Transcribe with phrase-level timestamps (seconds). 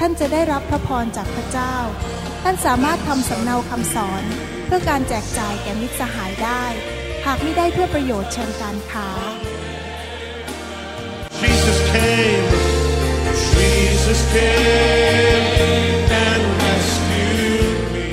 [0.00, 1.74] ท่านจะได้รับพระพรจากพระเจ้า
[2.42, 4.22] ท่านสามารถทำสำเนาคำสอน
[4.66, 6.64] เพื่อการแจกจ่ายแก่มิตรสหายได้
[7.26, 9.08] หากไม่ได้เพื่อประโยชน์เชิงการค้า
[11.40, 12.48] Jesus came,
[13.54, 15.46] Jesus came
[16.26, 18.08] and rescued me.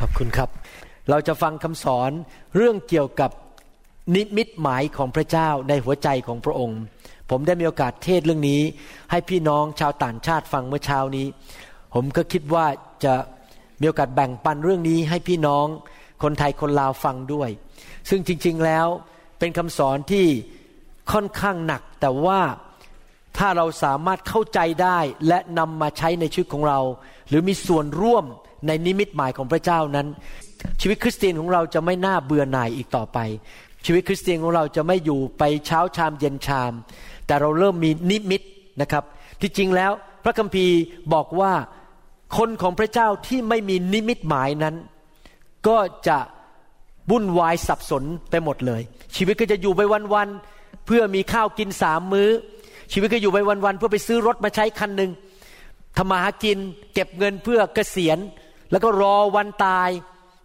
[0.00, 0.48] ขอบคุณครับ
[1.10, 2.10] เราจะฟังคำสอน
[2.56, 3.30] เรื่องเกี่ยวกับ
[4.14, 6.80] นิมิตหมายของพระเจ้าในหัวใจของพระองค์
[7.30, 8.62] ผมได้มีโอกาสเทศเรื่องนี้
[9.10, 11.26] ให้พี่น้องชาวต่างชาติฟังเมื่อเช้านี้
[11.94, 12.66] ผมก็คิดว่า
[13.04, 13.14] จะ
[13.80, 15.66] มีโอกาสแบ่งปันเรื่องนี้ให้พี่น้อง
[16.22, 17.50] คนไทยคนลาวฟังด้วย
[18.08, 18.86] ซึ่งจริง ๆแล้ว
[19.38, 20.26] เป็นคำสอนที่
[21.12, 22.40] ค่อนข้างหนัก แต่ว่า
[23.38, 24.98] ถ้าเราสามารถเข้าใจได้
[25.28, 26.80] และนำมาใช้ในชีวิตของเรา
[27.28, 28.24] หรือมีส่วนร่วม
[28.66, 30.06] ในนิมิตหมายของพระเจ้านั้น
[30.80, 33.18] ชีวิตคริสเตียนของเราจะไม่น่าเบื่อหน่ายอีกต่อไป
[33.84, 36.72] ชีวิตคริสเตียนของเราจะไม่อยู่ไปเช้าชามเย็นชาม
[37.26, 38.42] แต่เราเริ่มมีนิมิต
[38.80, 39.04] นะครับ
[39.40, 39.92] ที่จริงแล้ว
[40.24, 40.78] พระคัมภีร์
[41.14, 41.52] บอกว่า
[42.36, 44.74] คนของพระเจ้าที่ไม่มีนิมิตหมายนั้น
[45.68, 46.18] ก็จะ
[47.10, 48.82] วุ่นวายสับสนไปหมดเลย
[49.16, 49.80] ชีวิตก็จะอยู่ไป
[50.14, 52.30] วันๆเพื่อมีข้าวกินสามมื้อ
[52.92, 55.10] ชีวิตก็อยู่ไปวันๆเพื่อไปซื้อรถมาใช้คันหนึ่ง
[55.96, 56.58] ทำมาหากิน
[56.94, 58.18] เก็บเงินเพื่อเกษียณ
[58.70, 59.90] แล้วก็รอวันตาย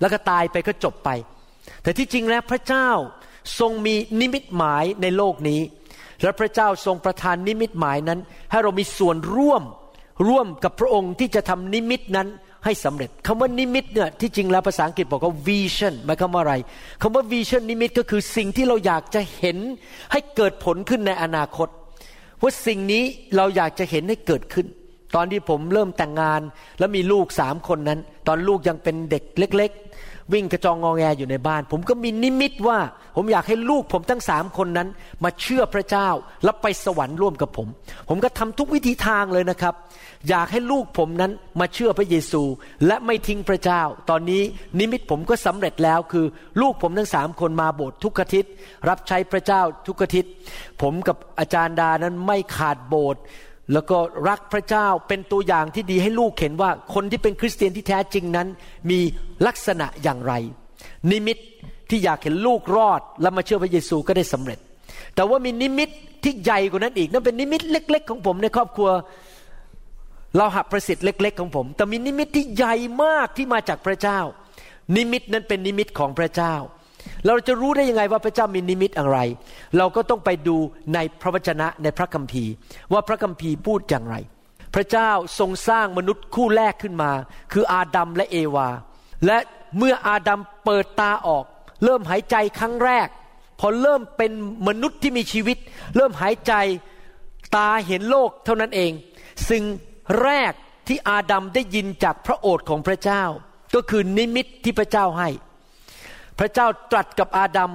[0.01, 1.09] แล้วก็ตายไปก็จบไป
[1.83, 2.89] แต่ที่จริงแล้วพระเจ้า
[3.59, 5.61] ทรงมีนิมิตหมายในโลกนี้
[6.21, 8.19] และพระเจ้าทรงประทานนิมิตหมายนั้น
[8.51, 9.63] ให้เรามีส่วนร่วม
[10.27, 12.27] ร่วมกับพระองค์ที่จะทำนิมิตนั้น
[12.65, 16.55] ให้สำเร็จคำว่านิมิตเนี่ยที่จริงแล้วภาษาอังกฤษบอกว่า vision หมายความว่าอะไร
[17.01, 19.57] คำว่า vision นิมิตก็คือสิ่งที่เราอยากจะเห็น
[20.11, 21.67] ให้เกิดผลขึ้นในอนาคต
[22.41, 23.03] ว่าสิ่งนี้
[23.35, 24.67] เราอยากจะเห็นให้เกิดขึ้น
[25.15, 26.41] ตอนที่ผมเริ่มแต่งงาน
[26.79, 29.71] แล้วมีลูกสามคนนั้น ตอนลูกยังเป็นเด็กเล็ก
[30.33, 32.79] วิ่งกระจองงอแงอยู่ในบ้าน ผมก็มีนิมิตว่า
[33.15, 34.87] ผมอยากให้ลูกผมทั้งสามคนนั้น
[35.23, 36.07] มาเชื่อพระเจ้า
[36.43, 37.67] แล้วไปสวรรค์ร่วมกับผม
[38.09, 39.73] ผมก็ทำทุกวิธีทางเลยนะครับ
[40.29, 42.43] อยากให้ลูกผมนั้นมาเชื่อพระเยซู
[42.87, 44.41] และไม่ทิ้งพระเจ้า ตอนนี้
[44.79, 46.25] นิมิตผมก็สำเร็จแล้วคือ
[46.61, 48.51] ลูกผมทั้งสามคนมาโบสถ์ทุกอาทิตย์
[48.89, 50.31] รับใช้พระเจ้าทุกอาทิตย์
[50.81, 53.21] ผมกับอาจารย์ดานั้นไม่ขาดโบสถ์
[53.73, 53.97] แล้วก็
[54.27, 58.47] รักพระเจ้าเป็นตัวอย่างที่ดีให้ลูกเห็นว่าคนที่เป็นคริสเตียนที่แท้จริงนั้น
[58.89, 58.99] มี
[59.47, 60.33] ลักษณะอย่างไร
[61.11, 61.37] นิมิต
[61.89, 64.59] ที่อยากเห็นลูกรอด แล้วมาเชื่อพระเยซูก็ได้สำเร็จ
[65.15, 65.89] แต่ว่ามีนิมิต
[66.23, 68.89] ที่ใหญ่กว่านั้นอีกนั่นเป็นนิมิตเล็ก ๆ ของผมในครอบครัว
[70.37, 74.19] เราหับประสิทธิ์เล็ก ๆ ของผม แต่มีนิมิตที่ใหญ่มากที่มาจากพระเจ้า
[74.95, 76.55] นิมิตนั้นเป็นนิมิตของพระเจ้า
[77.27, 79.17] เราจะรู้ได้ยังไงว่าพระเจ้ามีนิมิตอะไร
[79.77, 80.57] เราก็ต้องไปดู
[80.93, 82.51] ในพระวจนะในพระคัมภีร์
[82.93, 84.15] ว่าพระคัมภีร์พูดอย่างไร
[84.75, 85.09] พระเจ้า
[85.39, 87.11] ทรงสร้างมนุษย์คู่แรกขึ้นมา
[87.51, 88.67] คืออาดัมและเอวา
[89.25, 89.37] และ
[89.77, 91.45] เมื่ออาดัมเปิดตาออก
[91.83, 93.07] เริ่มหายใจครั้งแรก
[93.59, 94.31] พอเริ่มเป็น
[94.67, 95.57] มนุษย์ที่มีชีวิต
[95.95, 96.53] เริ่มหายใจ
[97.55, 98.91] ตาเห็นโลกเท่านั้นเอง
[99.49, 99.63] สิ่ง
[100.21, 100.53] แรก
[100.87, 103.23] ที่อาดัมได้ยินจากพระโอษฐ์ของพระเจ้า
[103.75, 105.29] ก็คือนิมิตที่พระเจ้าให้
[106.39, 107.71] พระเจ้าตรัสกับอาดัม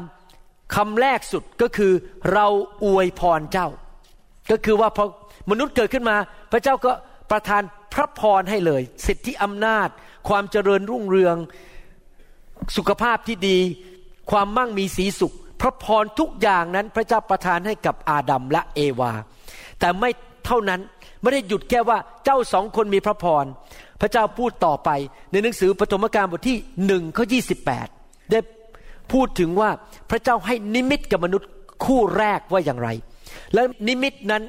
[0.75, 1.93] คำแรกสุดก็คือ
[2.33, 2.47] เรา
[2.85, 3.69] อวยพรเจ้า
[4.51, 5.05] ก็คือว่าพอ
[5.51, 6.17] มนุษย์เกิดขึ้นมา
[6.53, 6.93] พระเจ้าก็
[7.31, 7.63] ประทาน
[7.95, 9.89] พระพรให้เลย สิทธิอำนาจ
[10.29, 11.37] ความเจริญรุ่งเรือง
[12.77, 13.59] สุขภาพที่ดี
[14.31, 19.13] ความมั่งมีสีสุข พระพรทุกอย่างนั้นพระเจ้าประทานให้กับอาดัมและเอวา
[19.81, 20.11] แต่ไม่
[20.47, 20.81] เท่านั้น
[21.21, 23.45] ไม่ได้หยุดแค่ว่าเจ้าสองคนมีพระพร
[24.01, 24.91] พระเจ้าพูดต่อไป
[25.31, 27.39] ในหนังสือปฐมกาลบทที่หนึ่งข้อยี
[28.31, 28.39] ได้
[29.13, 29.71] พูดถึงว่า
[30.11, 31.51] พระเจ้าให้นิมิตกับมนุษย์
[31.85, 32.89] คู่แรกว่าอย่างไร
[33.55, 34.43] และนิมิตนั้น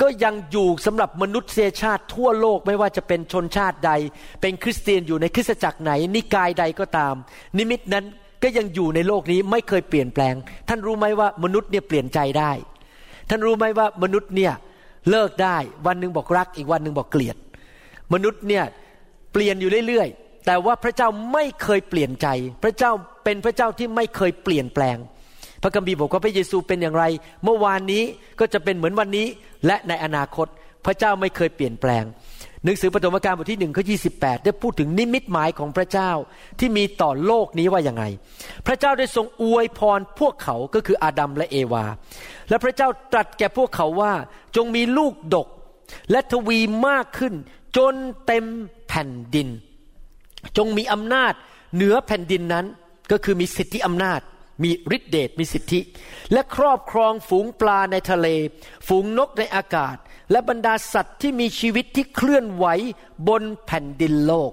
[0.00, 3.92] ก็ยังอยู่สำหรับมนุษยชาติทั่วโลกไม่ว่าจะเป็นชนชาติใด
[4.40, 7.14] เป็นคริสเตียนอยู่ในคริสตจักรไหน นิกายใดก็ตาม
[7.58, 8.04] นิมิตนั้น
[8.42, 10.34] ก็ยังอยู่ในโลกนี้ไม่เคยเปลี่ยนแปลง
[10.68, 12.52] ท่านรู้ไหมว่ามนุษย์เนี่ยเปลี่ยนใจได้
[13.28, 14.52] ท่านรู้ไหมว่ามนุษย์เนี่ย
[15.10, 15.56] เลิกได้
[15.86, 17.36] วันหนึ่งบอกรักอีกวันหนึ่งบอกเกลียด
[18.14, 18.64] มนุษย์เนี่ย
[19.32, 22.26] เปลี่ยนอยู่เรื่อยๆ แต่ว่าพระเจ้าไม่เคยเปลี่ยนใจ
[22.62, 22.92] พระเจ้า
[23.24, 24.96] เป็นพระเจ้าที่ไม่เคยเปลี่ยนแปลง
[25.62, 27.04] พระคัมภีร์บอกว่าพระเยซูเป็นอย่างไร
[27.44, 28.02] เมื่อวานนี้
[28.40, 29.26] ก็จะเป็นเหมือนวันนี้
[29.66, 30.46] และในอนาคต
[30.86, 32.04] พระเจ้าไม่เคยเปลี่ยนแปลง
[32.64, 33.96] หนังสือปฐมกาลบทที่หนึ่งข้อยี
[34.44, 36.10] ได้พูดถึงนิมิตหมายของพระเจ้า
[36.58, 38.04] ที่มีต่อโลกนี้ว่าอย่างไง
[38.66, 41.84] พระเจ้าได้ทรงอวยพรพวกเขาก็คืออาดัมและเอวา
[42.48, 44.12] และพระเจ้าตรัสแก่พวกเขาว่า
[44.56, 45.48] จงมีลูกดก
[46.10, 46.58] และทวี
[46.88, 47.34] มากขึ้น
[47.76, 47.94] จน
[48.26, 48.44] เต็ม
[48.88, 49.48] แผ่นดิน
[50.56, 51.32] จงมีอำนาจ
[51.74, 52.66] เหนือแผ่นดินนั้น
[53.10, 54.20] ก็คือมีสิทธิอำนาจ
[54.64, 55.80] มีฤทธิเดชมีสิทธิ
[56.32, 58.26] และครอบครองฝูงปลาในทะเล
[58.88, 59.96] ฝูงนกในอากาศ
[60.30, 62.66] และบรรดาสัตว์ที่มีชีวิตที่เคลื่อนไหว
[63.28, 64.52] บนแผ่นดินโลก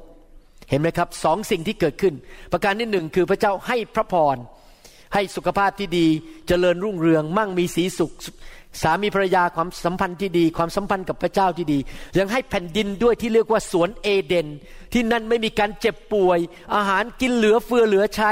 [0.70, 2.14] เห็นไหมครับสองสิ่งที่เกิดขึ้น
[2.52, 4.38] ประการที่หนึ่งคือพระเจ้าให้พระพร
[5.14, 6.12] ให้สุขภาพที่ดีจ
[6.48, 8.12] เจริญรุ่งเรือง มั่งมีสีสุข
[8.82, 11.80] สามีภรรยาความสัมพันธ์ที่ดี ความสัมพันธ์กับพระเจ้าที่ดี
[12.18, 14.48] ยังให้แผ่นดินด้วยที่เรียกว่าสวนเอเดน
[14.94, 16.40] ที่นั่นไม่มีการเจ็บป่วย
[16.76, 18.32] อาหารกินเหลือเฟือเหลือใช้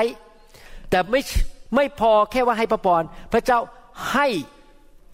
[0.89, 1.21] แต่ไม่
[1.75, 3.03] ไม่พอแค่ว่าให้พระพร
[3.33, 3.59] พระเจ้า
[4.13, 4.27] ให้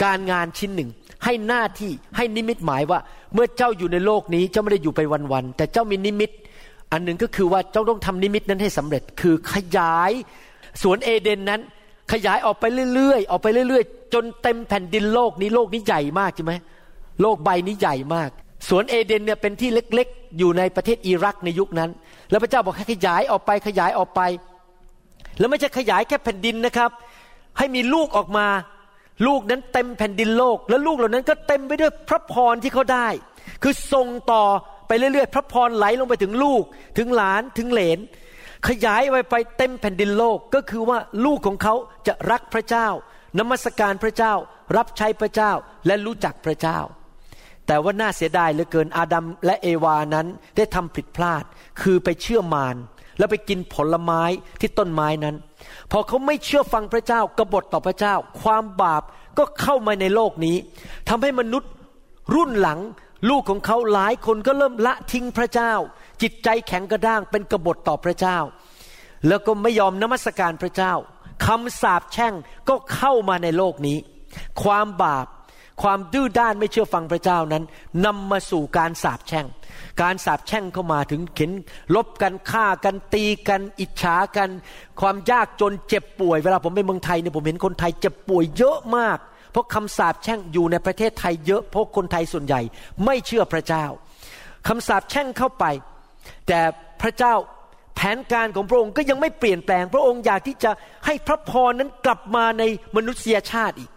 [0.03, 0.89] การงานชิ้นหนึ่ง
[1.23, 2.99] ให้หน้าที่ให้นิมิตหมายว่า
[3.33, 4.99] เมื่อเจ้าอยู่ในโลกนี้เจ้าไม่ได้อยู่ไป
[5.31, 6.31] วันๆแต่เจ้ามีนิมิต
[6.91, 10.11] อันหนึ่งก็คือว่าเจ้าต้องทำนิมิตนั้นให้สำเร็จ คือขยาย
[10.81, 11.61] สวนเอเดนนั้น
[12.11, 16.53] ขยายออกไปเรื่อยๆ ออกไปเรื่อยๆ จนเต็มแผ่นดินโลกนี้โลกนี้ใหญ่มากใช่ไหม
[17.21, 18.29] โลกใบนี้ใหญ่มาก
[18.67, 21.89] สวนเอเดนเนี่ยเป็นที่เล็กๆ อยู่ในประเทศอิรักในยุคนั้น
[22.29, 24.21] แล้วพระเจ้าบอกให้ขยายออกไปขยายออกไป
[25.39, 26.91] แล้วไม่ใช่ขยายแค่แผ่นดินนะครับ
[27.57, 28.47] ให้มีลูกออกมา
[29.27, 33.07] ลูกนั้นเต็มแผ่นดินโลก แล้วลูกเหล่านั้นก็เต็มไปด้วยพระพรที่เขาได้
[33.63, 34.43] คือส่งต่อ
[34.87, 36.63] ไปเรื่อยๆ พระพรไหลลงไปถึงลูก
[36.97, 37.99] ถึงหลานถึงเหลน
[38.67, 41.75] ขยายไปไปเต็มแผ่นดินโลกก็คือว่าลูกของเขา
[42.07, 42.87] จะรักพระเจ้า
[43.39, 44.33] นมัสการพระเจ้า
[44.77, 45.51] รับใช้พระเจ้า
[45.85, 46.79] และรู้จักพระเจ้า
[47.67, 50.27] แต่ว่าน่าเสียดายเหลือเกินอาดัมและเอวานั้น
[50.57, 51.43] ได้ทำผิดพลาด
[51.81, 52.75] คือไปเชื่อมาร
[53.17, 54.21] แล้วไปกินผลไม้
[54.61, 55.35] ที่ต้นไม้นั้น
[55.91, 59.03] พอเขาไม่เชื่อฟังพระเจ้ากบฏต่อพระเจ้า ความบาป
[59.37, 60.57] ก็เข้ามาในโลกนี้
[61.09, 61.71] ทำให้มนุษย์
[62.35, 62.79] รุ่นหลัง
[63.29, 65.73] ลูกของเขาหลายคนก็เริ่มละทิ้งพระเจ้า
[66.21, 68.37] จิตใจแข็งกระด้างเป็นกบฏต่อพระเจ้า
[69.27, 70.93] แล้วก็ไม่ยอมนมัสการพระเจ้า
[71.45, 72.33] คำสาปแช่ง
[72.69, 73.97] ก็เข้ามาในโลกนี้
[74.61, 75.27] ความบาป
[75.81, 77.63] ความดื้อด้านไม่เชื่อฟังพระเจ้านั้น
[78.05, 79.45] นำมาสู่การสาปแช่ง
[80.01, 81.51] การสาปแช่งเข้ามาถึงเข็น
[81.95, 84.49] ลบกันฆ่ากันตีกัน อิจฉากัน
[85.01, 89.17] ความยากจนเจ็บป่วย เวลาผมไปเมืองไทยเนี่ยผมเห็นคนไทยเจ็บป่วยเยอะมาก
[89.51, 92.61] เพราะคำสาปแช่งอยู่ในประเทศไทยเยอะเพราะคนไทยส่วนใหญ่
[93.05, 93.85] ไม่เชื่อพระเจ้า
[94.67, 95.65] คำสาปแช่งเข้าไป
[96.47, 96.59] แต่
[97.01, 97.33] พระเจ้า
[97.95, 100.71] แผนการของพระองค์ก็ยังไม่เปลี่ยนแปลง พระองค์อยากที่จะ
[101.05, 102.63] ให้พระพรนั้นกลับมาใน
[102.95, 103.89] มนุษยชาติอีก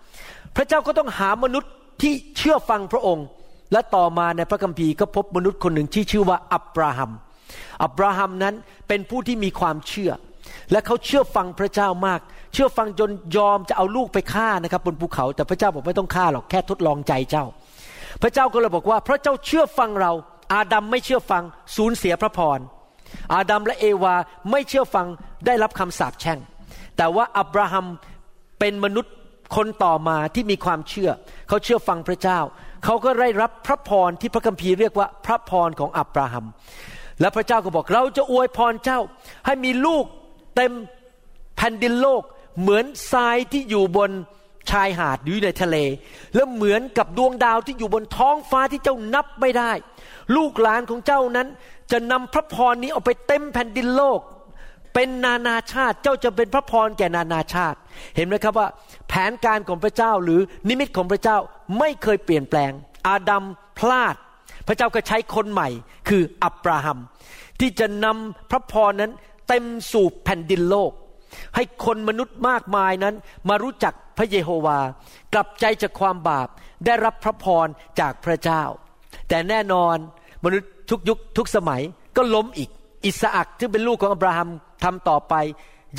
[0.57, 1.73] พระเจ้าก็ต้องหามนุษย์
[2.03, 3.27] ที่เชื่อฟังพระองค์
[3.73, 7.11] และต่อมาในพระคัมภีร์ก็พบมนุษย์คนหนึ่งที่ชื่อว่าอับราฮัม
[7.83, 8.55] อับราฮัมนั้น
[8.89, 10.13] เป็นผู้ที่มีความเชื่อ
[10.73, 12.21] และเขาเชื่อฟังพระเจ้ามาก
[12.53, 17.45] เชื่อฟังจนยอมจะเอาลูกไปฆ่านะครับบนภูเขาแต่พระเจ้าบอกไม่ต้องฆ่าหรอกแค่ทดลองใจเจ้า
[18.23, 20.13] พระเจ้าก็เลยบอกว่า พระเจ้าเชื่อฟังเรา
[20.53, 21.43] อาดัมไม่เชื่อฟัง
[21.77, 22.59] สูญเสียพระพร
[23.35, 24.15] อาดัมและเอวา
[24.51, 25.07] ไม่เชื่อฟัง
[25.47, 26.39] ได้รับคำสาปแช่ง
[26.97, 27.87] แต่ว่าอับราฮัม
[28.59, 29.15] เป็นมนุษย์
[29.57, 31.11] คนต่อมาที่มีความเชื่อ
[31.49, 32.39] เขาเชื่อฟังพระเจ้า
[32.85, 36.45] เขาก็ได้รับพระพรที่พระคัมภีร์เรียกว่าพระพรของอับราฮัม
[37.21, 38.99] และพระเจ้าก็บอกเราจะอวยพรเจ้า
[39.47, 40.05] ให้มีลูก
[40.57, 40.73] เต็ม
[41.57, 42.23] แผ่นดินโลก
[42.61, 44.11] เหมือนทรายที่อยู่บน
[44.71, 45.77] ชายหาดหรือในทะเล
[46.35, 49.73] และเหมือนกับดวงดาวที่อยู่บนท้องฟ้าที่เจ้านับไม่ได้
[50.37, 51.49] ลูกหลานของเจ้านั้น
[51.93, 54.21] จะนำพระพรนี้ออกไปเต็มแผ่นดินโลก
[54.95, 57.79] เป็นนานาชาติเจ้าจะเป็นพระพรแก่นานาชาติ
[58.17, 58.69] เห็นไหมครับว่า
[59.09, 61.39] แผนการของพระเจ้าหรือนิมิตของพระเจ้า
[61.79, 62.73] ไม่เคยเปลี่ยนแปลง
[63.09, 63.45] อาดัม
[63.79, 64.15] พลาด
[64.67, 65.69] พระเจ้าก็ใช้คนใหม่
[66.09, 66.99] คืออับราฮัม
[67.61, 69.13] ที่จะนำพระพรนั้น
[69.53, 70.93] เต็มสู่แผ่นดินโลก
[71.55, 73.15] ให้คนมนุษย์มากมายนั้น
[73.49, 74.79] มารู้จักพระเยโฮวา
[75.35, 76.49] กลับใจจากความบาป
[76.87, 77.67] ได้รับพระพร
[78.01, 78.63] จากพระเจ้า
[79.29, 79.97] แต่แน่นอน
[80.45, 81.83] มนุษย์ทุกยุคทุกสมัย
[82.17, 82.71] ก็ล้มอีก
[83.05, 84.49] อิสอักที่เป็นลูกของอับราฮัม
[84.85, 85.35] ทำต่อไป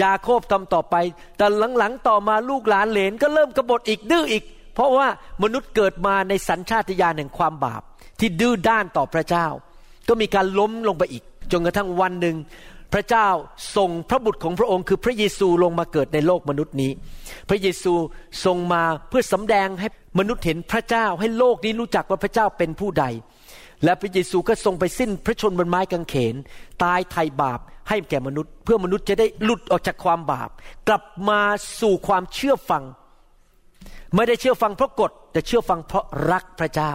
[0.02, 0.96] ยาโคบทำต่อไป
[1.38, 1.46] แต่
[1.78, 4.44] หลังๆต่อมาลูกหลานเหลนก็เริ่มกบฏอีกดื้ออีก
[4.74, 5.08] เพราะว่า
[5.44, 7.82] มนุษย์เกิดมาในสัญชาตญาณแห่งความบาป
[8.20, 9.48] ที่ดื้อด้านต่อพระเจ้า
[10.08, 12.36] ก็มีการล้มลงไปอีก จนกระทั่งวันหนึ่ง
[12.94, 13.30] พระเจ้า
[13.76, 16.92] ส่งพระบุตรของพระองค์ คือพระเยซูลงมาเกิดในโลกมนุษย์นี้
[17.50, 17.94] พระเยซู
[18.46, 19.88] ทรงมาเพื่อสำแดงให้
[20.20, 23.06] มนุษย์เห็นพระเจ้าให้โลกนี้รู้จักว่าพระเจ้าเป็นผู้ใด
[23.84, 26.36] และพระเยซูก็ทรงไปสิ้นพระชนบนไม้กางเขน
[26.84, 27.60] ตายไถ่บาป
[27.90, 30.50] ให้แก่มนุษย์ เพื่อมนุษย์จะได้หลุดออกจากความบาป
[30.88, 31.42] กลับมา
[31.82, 32.84] สู่ความเชื่อฟัง
[34.16, 36.92] ไม่ได้เชื่อฟังเพราะกฎแต่เชื่อฟังเพราะรักพระเจ้า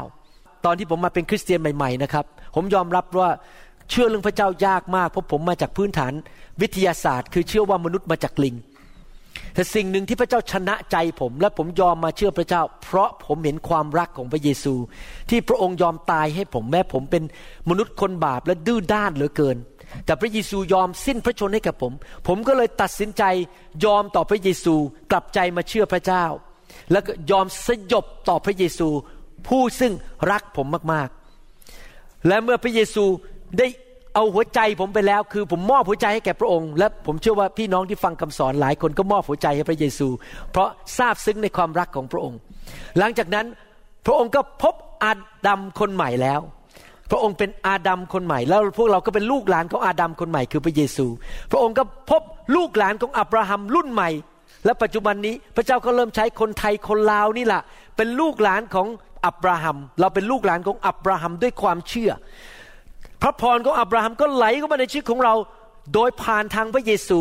[0.65, 2.25] ตอนที่ผมมาเป็นคริสเตียนใหม่ ๆนะครับ
[2.55, 3.31] ผมยอมรับว่า
[3.91, 6.13] เชื่อเรื่องพระเจ้ายากมากเพราะผมมาจากพื้นฐาน
[6.61, 8.57] วิทยาศาสตร์ คือเชื่อว่ามนุษย์มาจากลิง
[9.55, 14.75] แต่สิ่งหนึ่งที่พระเจ้าชนะใจผม และผมยอมมาเชื่อพระเจ้า เพราะผมเห็นความรักของพระเยซู
[15.31, 17.23] ที่พระองค์ยอมตายให้ผมแม้ผมเป็น
[17.69, 19.57] มนุษย์คนบาปและดื้อด้านเหลือเกิน
[20.05, 21.93] แต่พระเยซูยอมสิ้นพระชนให้กับผม
[22.27, 23.23] ผมก็เลยตัดสินใจ
[23.85, 24.75] ยอมต่อพระเยซู
[25.11, 26.25] กลับใจมาเชื่อพระเจ้า
[26.93, 28.89] แล้วก็ยอมสยบต่อพระเยซู
[29.49, 29.93] ผู้ซึ่ง
[30.31, 33.05] รักผมมากๆ และเมื่อพระเยซู
[33.59, 33.67] ได้
[34.15, 40.09] เอาหัวใจผมไปแล้ว คือผมมอบหัวใจให้แก่พระองค์ และผมเชื่อว่าพี่น้องที่ฟังคำสอนหลายคนก็มอบหัวใจให้พระเยซู
[40.53, 42.39] เพราะทราบซึ้งในความรักของพระองค์
[42.99, 43.47] หลังจากนั้น
[44.07, 44.75] พระองค์ก็พบ
[45.05, 45.13] อา
[45.47, 46.41] ดัมคนใหม่แล้ว
[47.11, 51.07] พระองค์เป็นอาดัมคนใหม่ แล้วพวกเราก็เป็นลูกหลานของอาดัมคนใหม่คือพระเยซู
[51.51, 52.23] พระองค์ก็พบ
[52.57, 54.11] ลูกหลานของอับราฮัมรุ่นใหม่
[54.65, 57.63] และปัจจุบันนี้พระเจ้าก็เริ่มใช้คนไทยคนลาวนี่แหละ
[57.97, 58.87] เป็นลูกหลานของ
[59.27, 62.11] อับราฮัม เราเป็นลูกหลานของอับราฮัมด้วยความเชื่อ
[63.23, 65.35] พระพรของอับราฮัมก็ไหลเข้ามาในชีวิตของเรา
[65.95, 67.19] โดยผ่านทางพระเยซู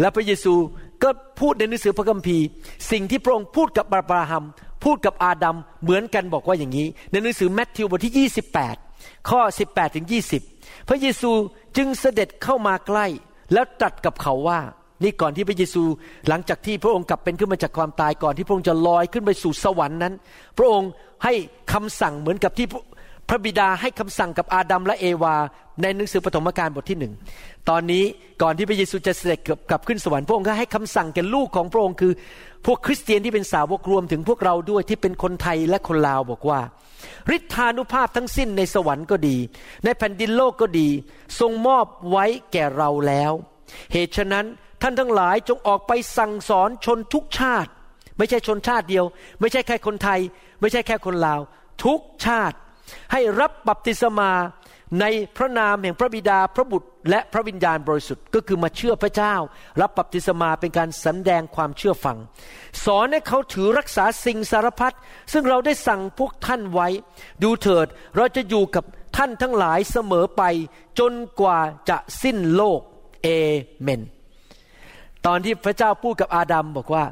[0.00, 0.54] และพระเยซู
[1.02, 1.10] ก็
[1.40, 2.44] พูดในหนังสือพระคัมภีร์
[2.90, 4.44] สิ่งที่พระองค์พูดกับอับราฮัม
[4.84, 8.28] พูดกับอาดัมเหมือนกันบอกว่าอย่างนี้ ในหนังสือแมทธิวบทที่
[8.74, 10.06] 28 ข้อ 18ถึง
[10.46, 11.30] 20 พระเยซู
[11.76, 13.06] จึงเสด็จเข้ามาใกล้
[13.52, 14.60] แล้วตรัสกับเขาว่า
[15.02, 15.82] นี่ก่อนที่พระเยซู
[16.28, 20.14] หลังจากที่พระองค์กลับเป็นขึ้นมาจากความตายก่อนที่พระองค์จะลอยขึ้นไปสู่สวรรค์นั้น
[20.58, 20.90] พระองค์
[21.24, 21.32] ให้
[21.72, 22.66] คำสั่งเหมือนกับที่
[23.28, 25.36] พระบิดาให้คำสั่งกับอาดัมและเอวา
[25.82, 27.12] ในหนังสือปฐมกาลบทที่หนึ่ง
[27.68, 28.04] ตอนนี้
[28.42, 32.12] ก่อนที่พระเยซูจะเสด็จกลับขึ้นสวรรค์พระองค์ก็ให้คำสั่งแก่ลูกของพระองค์คือ
[32.66, 36.60] พวกคริสเตียนที่เป็นสาวกรวมถึงพวกเราด้วยที่เป็นคนไทยและคนลาวบอกว่า
[37.36, 39.36] ฤทธานุภาพทั้งสิ้นในสวรรค์ก็ดี
[39.84, 40.88] ในแผ่นดินโลกก็ดี
[41.40, 43.32] ทรงมอบไว้แก่เราแล้ว
[43.92, 44.46] เหตุฉะนั้น
[44.82, 47.70] ท่านทั้งหลายจงออกไปสั่งสอนชนทุกชาติ
[48.18, 49.04] ไม่ใช่ชนชาติเดียว
[49.40, 50.20] ไม่ใช่แค่คนไทย
[50.60, 51.40] ไม่ใช่แค่คนลาว
[51.84, 52.56] ทุกชาติ
[53.12, 54.30] ให้รับบัพติศมา
[55.00, 55.04] ใน
[55.36, 59.34] พระนามแห่งพระบิดาพระบุตร และพระวิญญาณบริสุทธิ์ก็คือมาเชื่อพระเจ้า
[59.80, 62.16] รับบัพติศมาเป็นการสำแดงความเชื่อฟัง
[62.84, 64.94] สอนให้เขาถือรักษาสิ่งสารพัด
[65.32, 66.88] ซึ่งเราได้สั่งพวกท่านไว้
[67.42, 68.84] ดูเถิดเราจะอยู่กับ
[69.16, 70.42] ท่านทั้งหลายเสมอไป
[70.98, 72.80] จนกว่าจะสิ้นโลก
[73.22, 73.28] เอ
[73.82, 74.02] เมน
[75.26, 77.04] ตอนที่พระเจ้าพูดกับอาดัมบอกว่า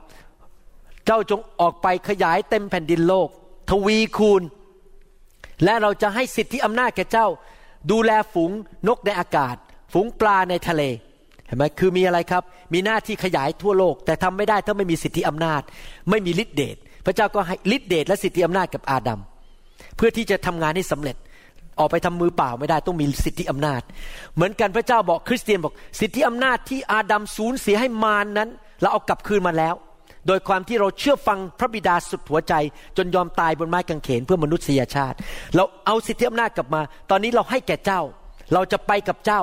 [1.06, 3.28] เจ้าจงออกไปขยายเต็มแผ่นดินโลก
[3.70, 4.42] ทวีคูณ
[5.64, 7.26] และเราจะให้สิทธิอำนาจแก่เจ้า
[7.90, 8.50] ดูแลฝูง
[8.88, 9.56] นกในอากาศ
[9.92, 10.82] ฝูงปลาในทะเล
[11.46, 15.62] เห็นไหมคือมีอะไรครับ มีหน้าที่ขยายทั่วโลก แต่ทำไม่ได้ถ้าไม่มีสิทธิอำนาจ
[16.10, 19.20] ไม่มีฤทธิเดชพระเจ้าก็ให้ฤทธิเดชและสิทธิอำนาจกับอาดัม
[19.96, 21.16] เพื่อที่จะทำงานให้สำเร็จ
[21.78, 23.82] ออกไปทำมือเปล่าไม่ได้ต้องมีสิทธิอำนาจ
[24.34, 28.48] เหมือนกันพระเจ้าบอกคริสเตียนบอก สิทธิอำนาจที่อาดัมสูญเสียให้มารนนั้น
[28.80, 29.74] เราเอากลับคืนมาแล้ว
[30.26, 32.54] โดยความที่เราเชื่อฟังพระบิดาสุดหัวใจ
[32.96, 35.16] จนยอมตายบนไม้กางเขนเพื่อมนุษยชาติ
[35.54, 38.00] เราเอาสิทธิอำนาจกลับมา ตอนนี้เราให้แก่เจ้า
[38.54, 39.42] เราจะไปกับเจ้า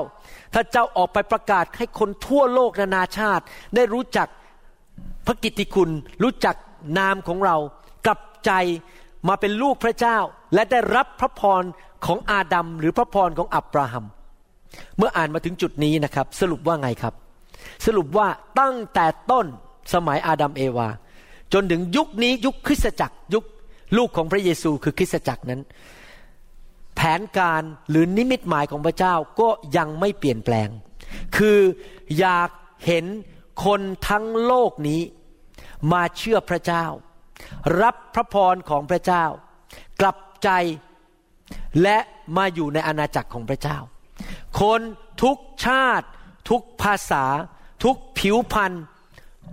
[0.53, 3.43] ถ้าเจ้าออกไปประกาศให้คนทั่วโลกนานาชาติ
[3.75, 4.27] ได้รู้จัก
[5.27, 5.89] พระกิตติคุณ
[6.23, 6.55] รู้จัก
[6.97, 7.55] นามของเรา
[8.05, 8.51] กลับใจ
[9.27, 10.17] มาเป็นลูกพระเจ้า
[10.53, 11.63] และได้รับพระพร
[12.05, 14.05] ของอาดัมหรือพระพรของอับราฮัม
[14.97, 17.13] เมื่ออ่านมาถึงจุดนี้นะครับ สรุปว่าไงครับ
[17.85, 18.27] สรุปว่า
[18.59, 19.45] ตั้งแต่ต้น
[19.93, 20.89] สมัยอาดัมเอวา
[21.53, 23.43] จนถึงยุคนี้ยุคคริสตจักรยุค
[23.97, 25.61] ลูกของพระเยซูคือคริสตจักรนั้น
[26.95, 30.69] แผนการหรือนิมิตหมายของพระเจ้าก็ยังไม่เปลี่ยนแปลง
[31.37, 31.59] คือ
[32.19, 32.49] อยาก
[32.85, 33.05] เห็น
[33.65, 35.01] คนทั้งโลกนี้
[35.91, 36.85] มาเชื่อพระเจ้า
[37.81, 39.25] รับพระพรของพระเจ้า
[40.01, 40.49] กลับใจ
[41.81, 41.97] และ
[42.37, 43.77] มาอยู่ในอาณาจักรของพระเจ้า
[44.59, 44.81] คน
[45.23, 46.07] ทุกชาติ
[46.49, 47.25] ทุกภาษา
[47.83, 48.73] ทุกผิวพรรณ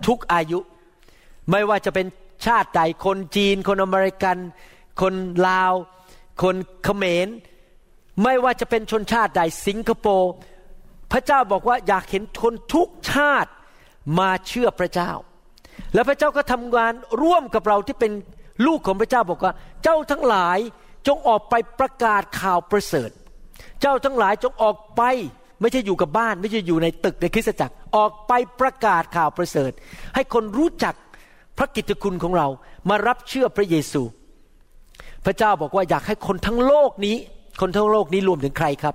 [0.06, 0.58] ทุกอายุ
[1.50, 2.06] ไม่ว่าจะเป็น
[2.46, 4.36] ชาติใดคนจีน คนอเมริกัน
[5.00, 5.14] คน
[5.48, 5.72] ลาว
[6.42, 7.28] คนเขมร
[8.22, 10.32] ไม่ว่าจะเป็นชนชาติใดสิงคโปร์
[11.12, 13.50] พระเจ้าบอกว่าอยากเห็นคนทุกชาติ
[14.18, 15.10] มาเชื่อพระเจ้า
[15.94, 16.92] แล้วพระเจ้าก็ทำงาน
[17.22, 18.12] ร่วมกับเราที่เป็น
[18.66, 20.58] ลูกของพระเจ้าบอกว่า เจ้าทั้งหลาย
[21.06, 23.10] จงออกไปประกาศข่าวประเสริฐ
[23.80, 25.02] เจ้าทั้งหลายจงออกไป
[25.60, 29.72] ไม่ใช่อยู่กับบ้าน ไม่ใช่อยู่ในตึกในคริสตจักรออกไปประกาศข่าวประเสริฐ
[30.14, 30.94] ให้คนรู้จัก
[31.58, 32.48] พระกิตติคุณของเรา
[32.88, 34.02] มารับเชื่อพระเยซู
[35.24, 37.16] พระเจ้าบอกว่าอยากให้คนทั้งโลกนี้
[37.60, 38.94] คนทั้งโลกนี้รวมถึงใครครับ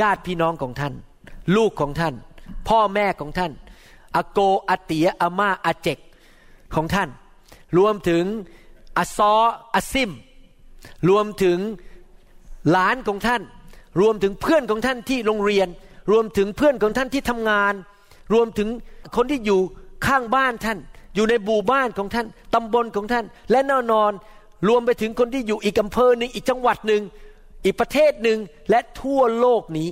[0.00, 0.94] ญาติพี่น้องของท่าน
[1.56, 2.14] ลูกของท่าน
[2.68, 3.52] พ่อแม่ของท่าน
[4.16, 5.98] อาโกอาเตียอาม่าอาเจก
[6.74, 7.08] ของท่าน
[7.78, 8.24] รวมถึง
[8.98, 9.34] อาซอ
[9.74, 10.10] อาซิม
[11.08, 11.58] รวมถึง
[12.70, 13.42] หลานของท่าน
[14.00, 15.68] รวมถึงเพื่อนของท่านที่โรงเรียน
[16.10, 17.74] รวมถึงเพื่อนของท่านที่ทำงาน
[18.32, 18.68] รวมถึง
[19.16, 19.60] คนที่อยู่
[20.06, 20.78] ข้างบ้านท่าน
[21.14, 24.12] อยู่ในบูบ้านของท่านตำบลของท่าน และแน่นอน
[24.68, 27.02] รวมไปถึงคนที่อยู่อีกอำเภอหนึ่งอีกจังหวัดหนึ่ง
[27.64, 28.38] อีกประเทศหนึ่ง
[28.70, 29.88] และทั่วโลกนี้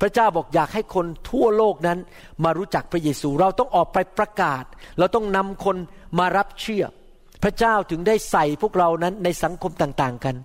[0.00, 1.98] พระเจ้าบอกอยากให้คนทั่วโลกนั้น
[2.44, 4.64] มารู้จักพระเยซูเราต้องออกไปประกาศ
[4.98, 5.76] เราต้องนำคน
[6.18, 6.84] มารับเชื่อ
[7.42, 10.36] พระเจ้าถึงได้ใส่พวกเรานั้นในสังคมต่างๆกัน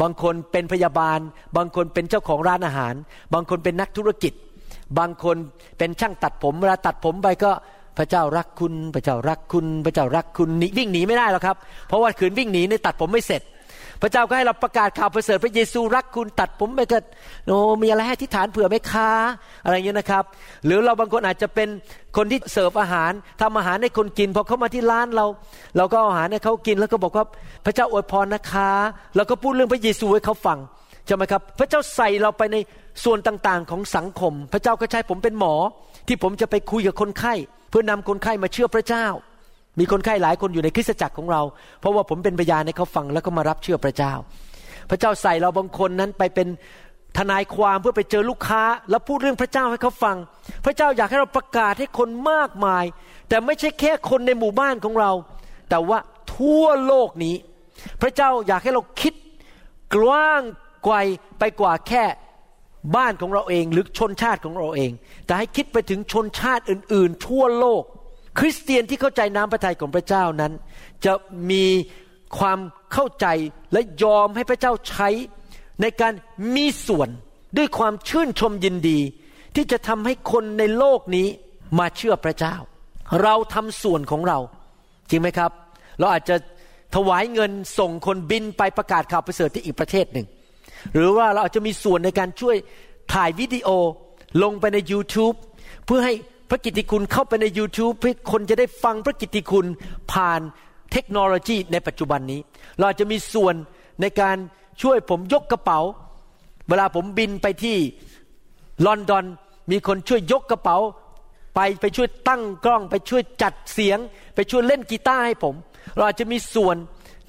[0.00, 1.18] บางคนเป็นพยาบาล
[1.56, 2.94] บางคนเป็นเจ้าของร้านอาหาร
[3.34, 4.32] บางคนเป็นนักธุรกิจ
[4.98, 5.36] บางคน
[5.78, 7.52] เป็นช่างตัดผมเวลาตัดผมไปก็
[7.98, 11.56] พระเจ้ารักคุณ พระเจ้ารักคุณ พระเจ้ารักคุณวิ่งหนีไม่ได้หรอกครับ
[11.88, 13.42] เพราะว่าขืนวิ่งหนีในตัดผมไม่เสร็จ
[14.02, 16.98] พระเจ้าก็ให้เราประกาศข่าวประเสริฐพระเยซูรักคุณตัดผมไปเก็
[17.46, 19.10] โอ้มีอะไรให้ทิฏฐานเผื่อไหมคะ
[19.64, 20.24] อะไรเงี้ยนะครับ
[20.64, 21.68] หรือเราบางคนอาจจะเป็น
[22.16, 25.26] คนที่เสิร์ฟอาหารทำอาหารให้คนกินพอเขามาที่ร้านเรา
[25.76, 27.24] เราก็เอาอาหารให้เขากิน แล้วก็บอกว่า
[27.64, 28.70] พระเจ้าอวยพรนะคะ
[29.16, 30.58] แล้วก็พูดเรื่องพระเยซูให้เขาฟัง
[31.06, 32.56] ใช่ไหมครับ พระเจ้าใส่เราไปใน
[33.04, 35.54] ส่วนต่างๆของสังคม พระเจ้าก็ใช้ผมเป็นหมอ
[36.08, 37.34] ที่ผมจะไปคุยกับคนไข้
[37.70, 39.06] เพื่อนำคนไข้มาเชื่อพระเจ้า
[39.78, 41.42] มีคนไข้หลายคนอยู่ในคริสตจักรของเรา
[41.80, 44.12] เพราะว่าผมเป็นพยานให้เขาฟังแล้วก็มารับเชื่อพระเจ้า
[44.90, 46.48] พระเจ้าใส่เราบางคนนั้นไปเป็น
[47.18, 50.16] ทนายความเพื่อไปเจอลูกค้า แล้วพูดเรื่องพระเจ้าให้เขาฟัง
[50.64, 52.84] พระเจ้าอยากให้เราประกาศให้คนมากมาย
[53.28, 55.12] แต่ไม่ใช่แค่คนในหมู่บ้านของเรา
[55.70, 55.98] แต่ว่า
[56.34, 57.36] ทั่วโลกนี้
[58.02, 59.14] พระเจ้าอยากให้เราคิด
[59.94, 60.42] กว้าง
[60.84, 60.96] ไกล
[61.38, 62.04] ไปกว่าแค่
[62.96, 64.92] บ้านของเราเองหรือชนชาติของเราเอง
[65.26, 67.82] แต่ให้คิดไปถึงชนชาติอื่น ๆ ทั่วโลก
[68.38, 70.52] คริสเตียนที่เข้าใจน้ำพระทัยของพระเจ้านั้น
[71.04, 71.12] จะ
[71.50, 71.64] มี
[72.38, 72.58] ความ
[72.92, 73.26] เข้าใจ
[73.72, 75.08] และยอมให้พระเจ้าใช้
[75.82, 76.12] ในการ
[76.54, 77.08] มีส่วน
[77.56, 79.00] ด้วยความชื่นชมยินดี
[79.56, 81.26] ที่จะทำให้คนในโลกนี้
[81.78, 82.54] มาเชื่อพระเจ้า
[83.22, 84.38] เราทำส่วนของเรา
[85.10, 85.50] จริงไหมครับ
[85.98, 86.36] เราอาจจะ
[86.94, 90.26] ถวายเงินส่งคนบินไปประกาศข่าวประเสริฐที่อีกประเทศหนึ่ง
[90.94, 92.56] หรือว่าเราอาจจะมีส่วนในการช่วย
[93.14, 93.68] ถ่ายวิดีโอ
[94.42, 95.36] ลงไปใน YouTube
[95.86, 96.14] เพื่อให้
[96.50, 99.66] พระกิตติคุณเข้าไปใน YouTube เพื่อคนจะได้ฟังพระกิตติคุณ
[100.12, 100.40] ผ่าน
[100.92, 102.40] เทคโนโลยีในปัจจุบันนี้
[102.80, 103.54] เราจะมีส่วน
[104.00, 104.36] ในการ
[104.82, 105.80] ช่วยผมยกกระเป๋า
[106.68, 107.76] เวลาผมบินไปที่
[108.86, 109.24] ลอนดอน
[109.70, 110.76] มีคนช่วยยกกระเป๋า
[111.54, 113.98] ไปไปช่วยตั้งกล้อง ไปช่วยจัดเสียง
[114.34, 115.54] ไปช่วยเล่นกีตาร์ให้ผม
[115.94, 116.76] เราจจะมีส่วน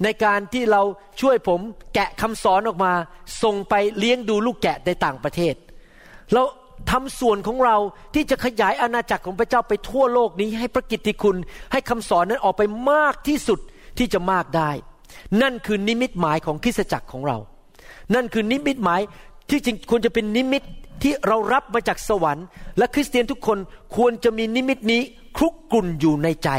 [0.04, 0.82] ในการที่เรา
[1.20, 1.60] ช่วยผม
[1.94, 2.92] แกะคำสอนออกมา
[3.42, 5.54] ส่งไปเลี้ยงดูลูกแกะในต่างประเทศ
[6.32, 6.42] เรา
[6.90, 7.76] ทำส่วนของเรา
[8.14, 11.36] ที่จะขยายอาณาจักรของพระเจ้าไปทั่วโลกนี้ให้พระกิตติคุณ
[11.72, 13.60] ให้คำสอนนั้นออกไปมากที่สุด
[13.98, 14.70] ที่จะมากได้
[15.42, 17.38] นั่นคือนิมิตหมายของคริสตจักรของเรา
[18.14, 19.00] นั่นคือนิมิตหมาย
[19.50, 20.62] ที่จริงควรจะเป็นนิมิต
[21.02, 22.46] ที่เรารับมาจากสวรรค์
[22.78, 23.58] และคริสเตียนทุกคน
[23.96, 25.00] ควรจะมีนิมิตนี้
[25.36, 26.50] คุกรุ่นอยู่ในใจ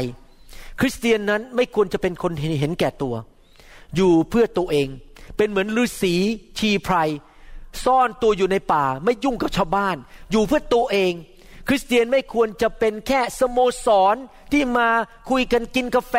[0.80, 3.14] คริสเตียนนั้นไม่ควรจะเป็นคนเห็นแก่ตัว
[3.96, 4.88] อยู่เพื่อตัวเอง
[5.36, 6.14] เป็นเหมือนฤาษี
[6.58, 6.96] ชีไพร
[7.84, 9.96] ซ่อนตัวอยู่ในป่าไม่ยุ่งกับชาวบ้าน
[10.30, 11.12] อยู่เพื่อตัวเอง
[11.68, 14.16] คริสเตียนไม่ควรจะเป็นแค่สโมสร
[14.52, 14.88] ที่มา
[15.30, 16.14] คุยกันกินกาแฟ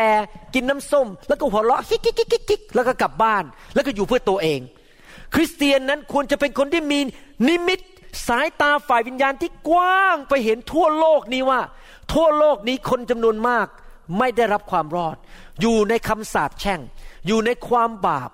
[0.54, 4.60] กินน้ำส้ม แล้วก็หัวเราะคิกคิกิกิกแล้วก็กลับบ้าน แล้วก็อยู่เพื่อตัวเอง
[5.34, 7.00] คริสเตียนนั้นควรจะเป็นคนที่มี
[7.48, 7.80] นิมิต
[8.28, 11.62] สายตาฝ่ายวิญญาณที่กว้างไปเห็นทั่วโลกนี้ว่า
[12.14, 13.68] ทั่วโลกนี้คนจำนวนมาก
[14.18, 15.18] ไม่ได้รับความรอด
[15.62, 16.80] อยู่ในคำสาปแช่ง
[17.28, 18.30] อยู่ในความบาป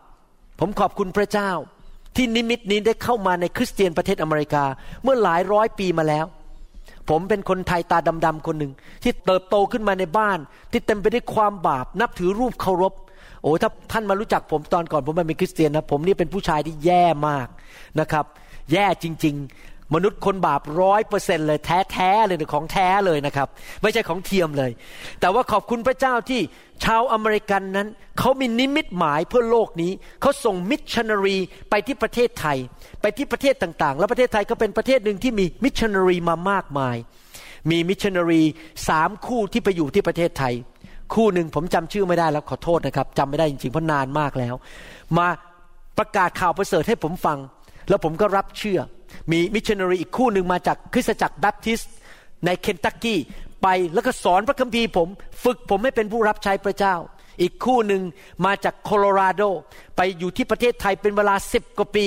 [0.60, 1.52] ผมขอบคุณพระเจ้า
[2.18, 4.64] ที่นิมิตนี้ได้เข้ามาในคริสเตียนประเทศอเมริกา
[5.04, 6.26] เมื่อหลายร้อยปีมาแล้ว
[7.10, 10.40] ผมเป็นคนไทยตาดำๆคนหนึ่งที่เติบโตขึ้นมาในบ้าน
[10.72, 12.94] ที่เต็มไปด้วยความบาป นับถือรูปเคารพ
[13.42, 17.48] โอ้ถ้าท่านมารู้จักผมตอนก่อนผมมาเป็นคริสเตียนนะผมนี่เป็นผู้ชายที่แย่มาก
[18.00, 18.26] นะครับ
[18.72, 21.60] แย่จริง ๆ มนุษย์คนบาปร้อยเปอร์เซ็นเลย
[21.92, 23.48] แท้ๆเลยของแท้เลยนะครับ
[23.82, 24.72] ไม่ใช่ของเทียมเลย
[25.20, 26.42] แต่ว่าขอบคุณพระเจ้าที่
[26.84, 27.88] ชาวอเมริกันนั้น
[28.20, 31.38] เขามีนิมิตหมายเพื่อโลกนี้ เขาส่งมิชชันนารี
[31.70, 32.58] ไปที่ประเทศไทย
[33.02, 36.96] ไปที่ประเทศต่างๆ แล้วประเทศไทยก็เป็นประเทศหนึ่งที่มีมิชชันนารีมามากมาย
[37.70, 38.44] มีมิชชันนารี
[38.88, 40.54] สามคู่ที่ไปอยู่ที่ประเทศไทย
[41.14, 44.56] คู่หนึ่งผมจำชื่อไม่ได้แล้วขอโทษนะครับจำไม่ได้จริงๆเพราะนานมากแล้ว
[45.18, 45.28] มา
[45.98, 47.38] ประกาศข่าวประเสริฐให้ผมฟัง
[47.90, 48.80] แล้วผมก็รับเชื่อ
[49.32, 51.94] มีมิชชันนารีอีกคู่หนึ่งมาจากคริสตจักรแบปทิสต์
[52.46, 53.20] ในเคนตักกี้
[53.62, 55.08] ไปแล้วก็สอนพระคัมภีร์ผม
[55.44, 56.96] ฝึกผมให้เป็นผู้รับใช้พระเจ้า
[57.42, 58.02] อีกคู่หนึ่ง
[58.46, 59.42] มาจากโคโลราโด
[59.96, 62.06] ไปอยู่ที่ประเทศไทยเป็นเวลาสิบกว่าปี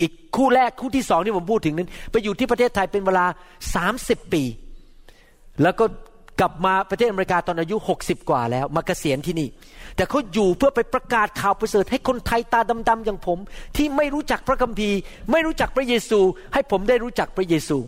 [0.00, 3.26] อีกคู่แรกคู่ที่สองที่ผมพูดถึงนั้น ไปอยู่ที่ประเทศไทยเป็นเวลา
[3.74, 4.42] สามสิบปี
[5.62, 5.84] แล้วก็
[6.40, 9.48] กลับมาประเทศอเมริกาตอนอายุหกสิบกว่าแล้ว มาเกษียณที่นี่
[9.96, 13.38] แต่เขาอยู่เพื่อไปประกาศข่าวประเสริฐให้คนไทยตาดำๆอย่างผม
[13.76, 14.98] ที่ไม่รู้จักพระคัมภีร์
[15.30, 16.20] ไม่รู้จักพระเยซู
[16.52, 17.78] ให้ผมได้รู้จักพระเยซู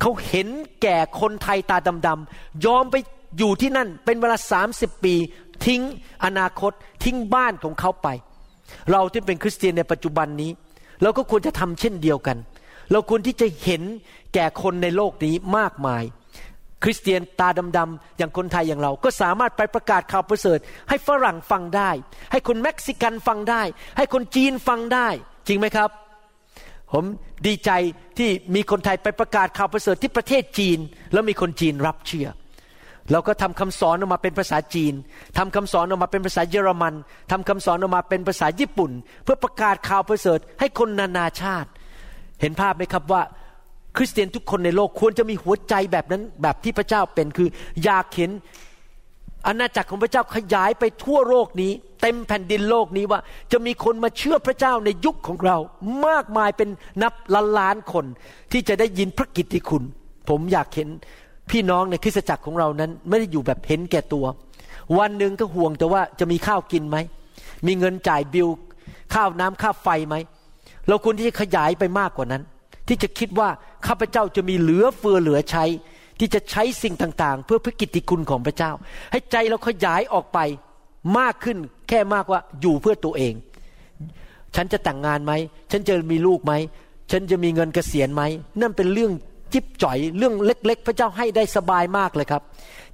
[0.00, 0.48] เขาเห็น
[0.82, 2.96] แก่คนไทยตาดำๆยอมไป
[3.38, 5.14] อยู่ที่นั่นเป็นเวลาสามสิบปี
[5.66, 5.82] ทิ้ง
[6.24, 6.72] อนาคต
[7.04, 8.08] ทิ้งบ้านของเขาไป
[8.90, 10.50] เราที่เป็นคริสเตียนในปัจจุบันนี้
[11.02, 12.36] เราก็ควรจะทำเช่นเดียวกัน
[12.92, 13.82] เราควรที่จะเห็น
[14.34, 16.02] แก่คนในโลกนี้มากมาย
[16.82, 21.90] คริสเตียนตาดำๆอย่างคนไทยอย่างเรา ก็สามารถไปประกาศข่าวประเสริฐ ให้ฝรั่งฟังได้
[22.32, 23.62] ให้คนเม็กซิกันฟังได้
[23.96, 25.08] ให้คนจีนฟังได้
[25.48, 25.90] จริงไหมครับ
[26.92, 27.04] ผม
[27.46, 27.70] ดีใจ
[28.18, 30.78] ที่มีคนไทยไปประกาศข่าวประเสริฐที่ประเทศจีน
[31.12, 32.28] แล้วมีคนจีนรับเชื่อ
[33.12, 34.94] เราก็ทำคำสอนออกมาเป็นภาษาจีน
[35.38, 36.94] ทำคำสอนออกมาเป็นภาษาเยอรมัน
[37.30, 38.90] ทำคำสอนออกมาเป็นภาษาญี่ปุ่น
[39.24, 41.70] เพื่อประกาศข่าวประเสริฐให้คนนานาชาติ
[42.40, 43.22] เห็นภาพไหมครับว่า
[43.96, 47.48] คริสเตียนทุกคนในโลกควรจะมีหัวใจแบบนั้นแบบที่พระเจ้าเป็นคือ
[47.84, 48.30] อยากเห็น
[49.46, 53.20] อาณาจักรของพระเจ้าขยายไปทั่วโลกนี้ เต็มแผ่นดินโลกนี้ว่า
[53.52, 55.56] จะมีคนมาเชื่อพระเจ้าในยุคของเรา
[56.06, 56.68] มากมายเป็น
[57.02, 58.04] นับล้านล้านคน
[58.52, 59.82] ที่จะได้ยินพระกิตติคุณ
[60.28, 60.88] ผมอยากเห็น
[61.50, 64.24] พี่น้องในคริสตจักรของเรานั้น ไม่ได้อยู่แบบเห็นแก่ตัว
[64.98, 66.96] วันหนึ่งก็ห่วงแต่ว่าจะมีข้าวกินไหม
[67.66, 68.48] มีเงินจ่ายบิล
[69.14, 70.16] ข้าวน้ำค่าไฟไหม
[70.88, 72.42] เราควรที่จะขยายไปมากกว่านั้น
[72.88, 73.48] ที่จะคิดว่า
[73.86, 75.64] ข้าพเจ้าจะมีเหลือเฟือเหลือใช้
[76.18, 78.72] ที่จะใช้สิ่งต่างๆ เพื่อพระกิตติคุณของพระเจ้า
[79.12, 80.38] ให้ใจเราขยายออกไป
[81.18, 83.34] มากขึ้นแค่มากว่าอยู่เพื่อตัวเอง
[84.56, 85.32] ฉันจะแต่งงานไหม
[85.70, 86.52] ฉันจะมีลูกไหม
[87.10, 88.22] ฉันจะมีเงินเกษียณไหม
[88.60, 89.12] นั่นเป็นเรื่อง
[89.52, 92.42] จิบจ่อยเรื่องเล็ก ๆ พระเจ้าให้ได้สบายมากเลยครับ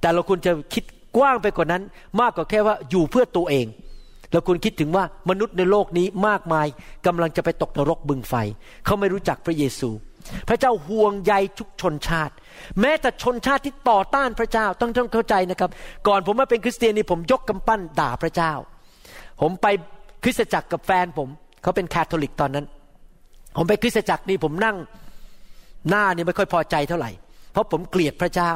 [0.01, 0.83] แต่เราควรจะคิด
[1.17, 1.83] กว้างไปกว่านั้น
[2.21, 3.65] มากกว่าแค่ว่าอยู่เพื่อตัวเอง
[4.31, 6.67] เราควรคิดถึงว่ามนุษย์ในโลกนี้มากมาย
[7.05, 8.33] กำลังจะไปตกนรกบึงไฟ
[8.85, 9.89] เขาไม่รู้จักพระเยซู
[10.49, 12.33] พระเจ้าห่วงใยทุกชนชาติ
[12.79, 15.69] แม้แต่ชนชาติที่ต่อต้านพระเจ้าต้องต้องเข้าใจนะครับ
[16.07, 18.53] ก่อนผมมาเป็นคริสเตียนนี่ผมยกกำปั้นด่าพระเจ้า
[19.41, 19.67] ผมไป
[20.23, 21.29] คริสตจักรกับแฟนผม
[21.61, 22.65] เขาเป็นคาทอลิกตอนนั้น
[23.57, 24.77] ผมไปคริสตจักรนี่ผมนั่ง
[25.89, 27.11] หน้านี่ไม่ค่อยพอใจเท่าไหร่
[27.51, 28.51] เพราะผมเกลียดพระเจ้า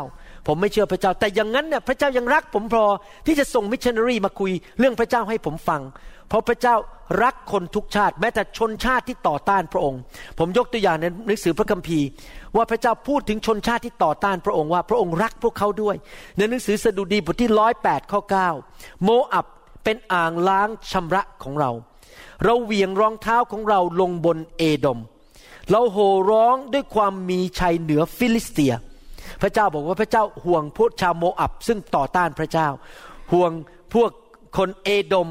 [0.47, 2.85] ผมไม่เชื่อพระเจ้า แต่อย่างนั้นเนี่ยพระเจ้ายังรักผมพอ
[3.25, 5.81] ที่จะส่งมิชชันนารีมาคุยเรื่องพระเจ้าให้ผมฟัง
[6.29, 6.75] เพราะพระเจ้า
[7.23, 9.99] รักคนทุกชาติ แม้แต่ชนชาติที่ต่อต้านพระองค์
[10.39, 12.07] ผมยกตัวอย่างในหนังสือพระคัมภีร์
[12.55, 15.95] ว่าพระเจ้าพูดถึงชนชาติที่ต่อต้านพระองค์ว่าพระองค์รักพวกเขาด้วย
[16.37, 18.49] ในหนังสือสดุดีบทที่ร้อยแปดข้อเก้า
[19.03, 19.45] โมอับ
[19.83, 21.71] เป็นอ่างล้างชำระของเรา
[22.43, 24.99] เราเหวี่ยงรองเท้าของเราลงบนเอโดม
[25.71, 28.73] เราโห่ร้องด้วยความมีชัยเหนือฟิลิสเตีย
[29.41, 32.67] พระเจ้าบอกว่าพระเจ้าห่วงพวกชาวโมอับ ซึ่งต่อต้านพระเจ้า
[33.31, 33.51] ห่วง
[33.93, 34.11] พวก
[34.57, 35.29] คนเอโดม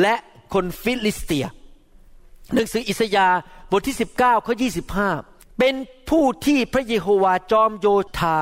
[0.00, 0.14] และ
[0.54, 1.46] คนฟิลิสเตีย
[2.54, 3.26] หนังสืออิสยา
[3.70, 4.54] บทที่ 19ข้อ
[5.06, 5.74] 25 เป็น
[6.10, 7.86] ผู้ที่พระเยโฮวาจอมโย
[8.18, 8.36] ธา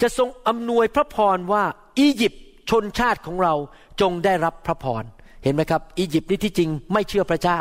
[0.00, 1.64] จะทรงอำนวยพระพรว่า
[1.98, 3.54] อียิปต์ชนชาติของเรา
[4.00, 5.04] จงได้รับพระพร
[5.42, 7.60] เห็นไหมครับ อียิปต์นี่ที่จริงไม่เชื่อพระเจ้า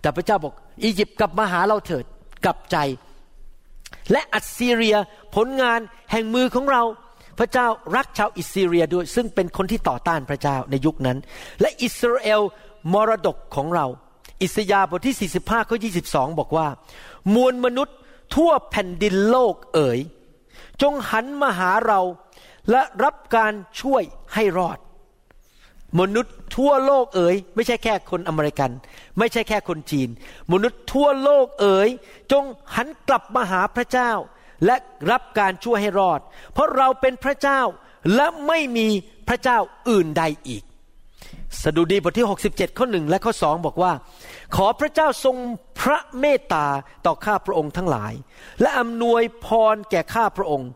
[0.00, 0.54] แต่พระเจ้าบอก
[0.84, 2.04] อียิปต์กลับมาหาเราเถิด
[2.44, 2.76] กลับใจ
[4.12, 4.96] และอัสซีเรีย
[5.34, 6.82] ผลงานแห่งมือของเรา
[7.38, 11.18] พระเจ้ารักชาวอิสเรียด้วย ซึ่งเป็นคนที่ต่อต้านพระเจ้าในยุคนั้น
[11.60, 12.42] และอิสราเอล
[12.92, 13.86] มรดกของเรา
[14.42, 16.66] อิสยาบทที่ 45ข้อ22 บอกว่า
[17.34, 17.96] มวลมนุษย์
[18.34, 19.98] ทั่วแผ่นดินโลกเอ๋ย
[20.82, 22.00] จงหันมาหาเรา
[22.70, 24.02] และรับการช่วย
[24.34, 24.78] ให้รอด
[26.00, 28.70] มนุษย์ ทั่วโลกเอ๋ยไม่ใช่แค่คนอเมริกัน
[29.18, 30.08] ไม่ใช่แค่คนจีน
[30.52, 31.88] มนุษย์ทั่วโลกเอ๋ย
[32.32, 34.12] จงหันกลับมาหาพระเจ้า
[34.66, 34.76] และ
[35.10, 36.20] รับการช่วยให้รอด
[36.52, 37.60] เพราะเราเป็นพระเจ้า
[38.14, 38.88] และไม่มี
[39.28, 40.62] พระเจ้าอื่นใดอีก
[41.62, 43.92] สดุดีบทที่ 67 ข้อหนึ่งและข้อสองบอกว่า
[44.56, 45.36] ขอพระเจ้าทรง
[45.80, 46.66] พระเมตตา
[47.06, 48.12] ต่อข้าพระองค์ทั้งหลาย
[48.60, 50.70] และอำนวยพรแก่ข้าพระองค์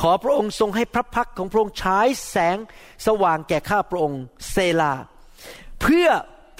[0.00, 2.56] ขอพระองค์ทรงให้พระพักของพระองค์ฉายแสง
[3.06, 4.94] สว่างแก่ข้าพระองค์เซลา
[5.82, 6.08] เพื่อ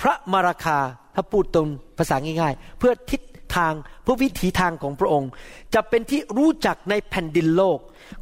[0.00, 0.78] พระมาราคา
[1.14, 3.20] ถ้าพูดตรงภาษาง่ายๆ เพื่อทิศ
[3.56, 5.30] ทางเพื่อวิถีทางของพระองค์
[5.74, 7.78] จะเป็นที่รู้จักในแผ่นดินโลก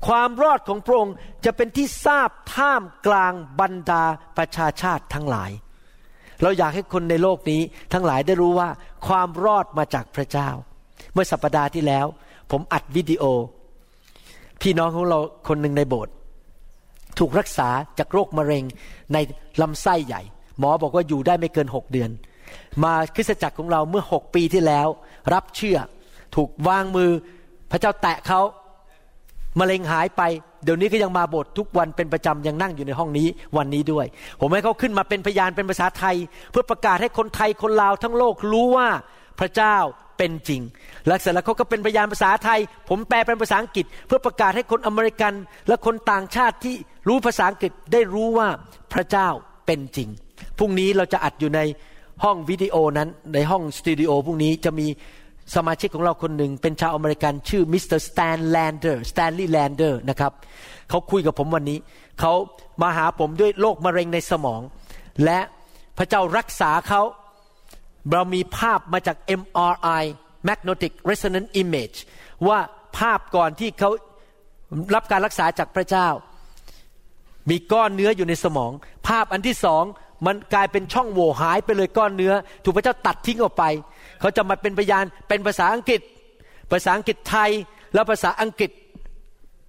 [0.07, 4.05] ความรอดของพระองค์จะเป็นที่ทราบท่ามกลางบรรดา
[4.37, 5.51] ประชาชาติทั้งหลาย
[6.43, 7.61] เราอยากให้คนในโลกนี้
[7.93, 8.69] ทั้งหลายได้รู้ว่า
[9.07, 10.49] ความรอดมาจากพระเจ้า
[11.13, 12.07] เมื่อสัปปดาห์ที่แล้ว
[12.51, 13.25] ผมอัดวิดีโอ
[14.63, 16.15] พี่น้องของเราคนหนึ่งในโบสถ์
[17.19, 18.65] ถูกรักษาจากโรคมะเร็ง
[19.13, 19.19] ใน
[19.61, 20.23] ลำไส้ใหญ่
[20.61, 22.11] หมอบอกว่าอยู่ได้ไม่เกินหกเดือน
[22.83, 24.89] มาคริสตจักรของเราเมื่อหกปีที่แล้ว
[25.33, 25.79] รับเชื่อ
[26.35, 27.11] ถูกวางมือ
[27.71, 28.41] พระเจ้าแตะเขา
[29.59, 30.23] มะเร็งหายไป
[30.65, 34.07] เดี๋ยวนี้ก็ยังมาโบสถ์ทุกวันเป็นประจำยังนั่งอยู่ในห้องนี้วันนี้ด้วย
[34.41, 36.17] ผมให้เขาขึ้นมาเป็นพยานเป็นภาษาไทย
[36.51, 38.89] เพื่อประกาศให้คนไทยคนลาวทั้งโลกรู้ว่า
[39.41, 39.77] พระเจ้า
[40.19, 40.61] เป็นจริง
[41.07, 45.33] และเสร็จแล้วเขาก็เป็นพยานภาษาไทย ผมแปลเป็นภาษาอังกฤษ เพื่อประกาศให้คนอเมริกัน
[45.69, 46.75] และคนต่างชาติที่
[47.09, 48.49] รู้ภาษาอังกฤษได้รู้ว่า
[48.93, 49.29] พระเจ้า
[49.67, 50.09] เป็นจริง
[50.59, 51.61] พรุ่งนี้เราจะอัดอยู่ใน
[52.25, 54.87] ห้องวิดีโอนั้นในห้องสตูดิโอพรุ่งนี้จะมี
[55.55, 60.33] สมาชิกของเราคนหนึ่งเป็นชาวอเมริกันชื่อมิสเตอร์สแตนแลนเดอร์สแตนลีย์แลนเดอร์นะครับ
[60.89, 61.79] เขาคุยกับผมวันนี้
[62.21, 62.33] เขา
[62.83, 64.61] มาหาผมด้วยโรคมะเร็งในสมอง
[65.25, 65.41] และ
[65.99, 67.03] พระเจ้ารักษาเขา
[68.13, 70.03] เรามีภาพมาจาก MRI
[70.49, 71.97] magnetic resonance image
[72.49, 72.59] ว่า
[72.99, 73.91] ภาพก่อนที่เขา
[74.95, 76.09] รับการรักษาจากพระเจ้า
[77.51, 78.73] มีก้อนเนื้ออยู่ในสมอง
[79.09, 79.85] ภาพอันที่สอง
[80.27, 83.65] มันกลายเป็นช่องโหว่หายไปเลยก้อนเนื้อ ถูกพระเจ้าตัดทิ้งออกไป
[84.21, 86.01] เขาจะมาเป็นพยานเป็นภาษาอังกฤษ
[86.73, 87.51] ภาษาอังกฤษไทย
[87.95, 88.71] และภาษาอังกฤษ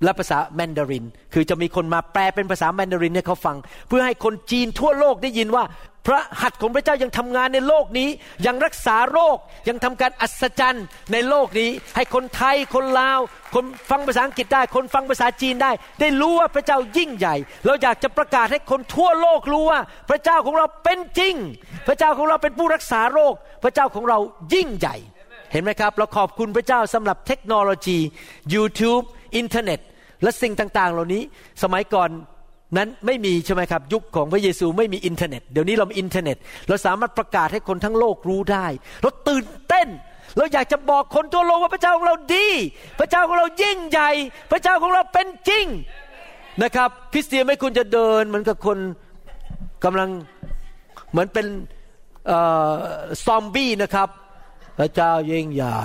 [0.04, 5.64] และภาษาแมนดาริน คือจะมีคนมาแปลเป็นภาษาแมนดารินให้เขาฟัง เพื่อให้คนจีนทั่วโลกได้ยินว่า
[6.08, 8.10] พระหัตถ์ของพระเจ้ายังทำงานในโลกนี้
[8.46, 9.38] ยังรักษาโรค
[9.68, 13.20] ยังทำการอัศจรรย์ในโลกนี้ ให้คนไทยคนลาว
[13.56, 17.36] คนฟังภาษาอังกฤษได้ คนฟังภาษาจีนได้ ได้รู้ว่าพระเจ้ายิ่งใหญ่
[17.66, 21.36] เราอยากจะประกาศให้คนทั่วโลกรู้ว่า พระเจ้าของเราเป็นจริง
[21.88, 23.34] พระเจ้าของเราเป็นผู้รักษาโรค
[23.64, 24.18] พระเจ้าของเรา
[24.54, 24.96] ยิ่งใหญ่
[25.52, 27.98] เห็นไหมครับ เราขอบคุณพระเจ้าสำหรับเทคโนโลยี
[28.54, 29.04] YouTube
[29.36, 29.80] อินเทอร์เน็ต
[30.24, 31.24] และสิ่งต่างๆ เหล่านี้
[31.64, 32.10] สมัยก่อน
[32.78, 38.66] นั้นไม่มีใช่ไหมครับยุคของพระเยซูไม่มีอินเทอร์เน็ต เดี๋ยวนี้เรามีอินเทอร์เน็ต เราสามารถประกาศให้คนทั้งโลกรู้ได้
[39.02, 39.88] เราตื่นเต้น
[40.38, 42.48] เราอยากจะบอกคนทั่วโลกว่าพระเจ้าของเราดี
[43.00, 44.12] พระเจ้าของเรายิ่งใหญ่
[44.52, 45.66] พระเจ้าของเราเป็นจริง
[46.64, 48.78] นะครับ คริสเตียนไม่ควรจะเดินเหมือนกับคน
[49.84, 50.10] กำลัง
[51.12, 51.46] เหมือนเป็น
[53.26, 54.10] ซอมบี้นะครับ
[54.80, 55.82] พระเจ้ายิ่งใหญ่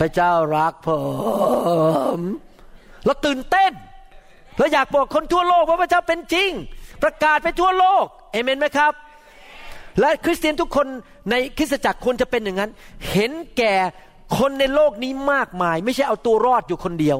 [0.00, 0.88] พระเจ้ารักผ
[2.18, 2.20] ม
[3.04, 3.72] เราตื่นเต้น
[4.58, 6.50] เราอยากบอกคนทั่วโลกว่าพระเจ้าเป็นจริง
[7.02, 8.92] ประกาศไปทั่วโลกเอเมนไหมครับ
[10.00, 10.86] และคริสเตียนทุกคน
[11.30, 12.70] ในคริสตจักรควรจะเป็นอย่างนั้น
[13.10, 13.74] เห็นแก่
[14.38, 17.18] คนในโลกนี้มากมาย ไม่ใช่เอาตัวรอดอยู่คนเดียว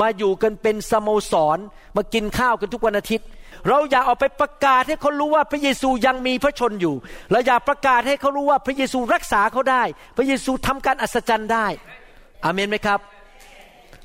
[0.00, 1.58] มาอยู่กันเป็นสโมสร
[1.96, 3.26] มากินข้าวกันทุกวันอาทิตย์
[3.68, 6.94] เราอยากออกไปประกาศให้เขารู้ว่าพระเยซูยังมีพระชนอยู่
[7.30, 9.82] เราอยากประกาศให้เขารู้ว่าพระเยซูรักษาเขาได้
[10.16, 11.66] พระเยซูทำการอัศจรรย์ได้
[12.44, 13.00] อเมนไหมครับ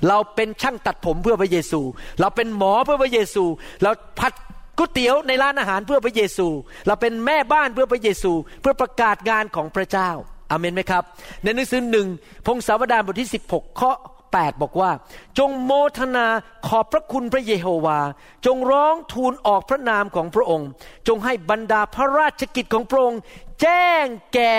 [0.08, 1.82] เราเป็นช่างตัดผมเพื่อพระเยซู
[2.20, 3.44] เราเป็นหมอเพื่อพระเยซู
[3.84, 4.34] เราผัด
[4.78, 6.48] ก๋วยเตี๋ยวในร้านอาหารเพื่อพระเยซู
[6.88, 8.32] เราเป็นแม่บ้านเพื่อพระเยซู
[8.62, 10.10] เพื่อประกาศงานของพระเจ้า
[10.52, 11.04] อเมนไหมครับ
[11.44, 12.08] ในหนังสือหนึ่ง
[12.46, 13.92] พงศาวดารบทที่ 16ข้อ
[14.32, 14.92] 8บอกว่า
[15.40, 16.28] จงโมทนา
[16.68, 18.00] ขอบพระคุณพระเยโฮวา
[18.46, 20.68] จงร้องทูลออกพระนามของพระองค์
[21.08, 23.20] จงให้บรรดาพระราชกิจของพระองค์
[23.62, 24.54] แจ้งแก่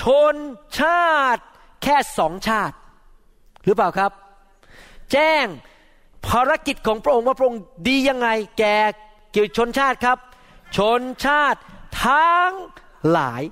[0.00, 0.02] ช
[0.34, 0.36] น
[0.78, 1.42] ชาติ
[1.82, 2.74] แค่สองชาติ
[3.64, 4.10] หรือเปล่าครับ
[5.12, 5.46] แจ้ง
[6.28, 8.76] ภารกิจของพระองค์ว่าพระองค์ดียังไงแก่
[9.32, 10.18] เกี่ยวชนชาติครับ
[10.76, 11.60] ชนชาติ
[12.04, 12.52] ทั้ง
[13.10, 13.42] หลาย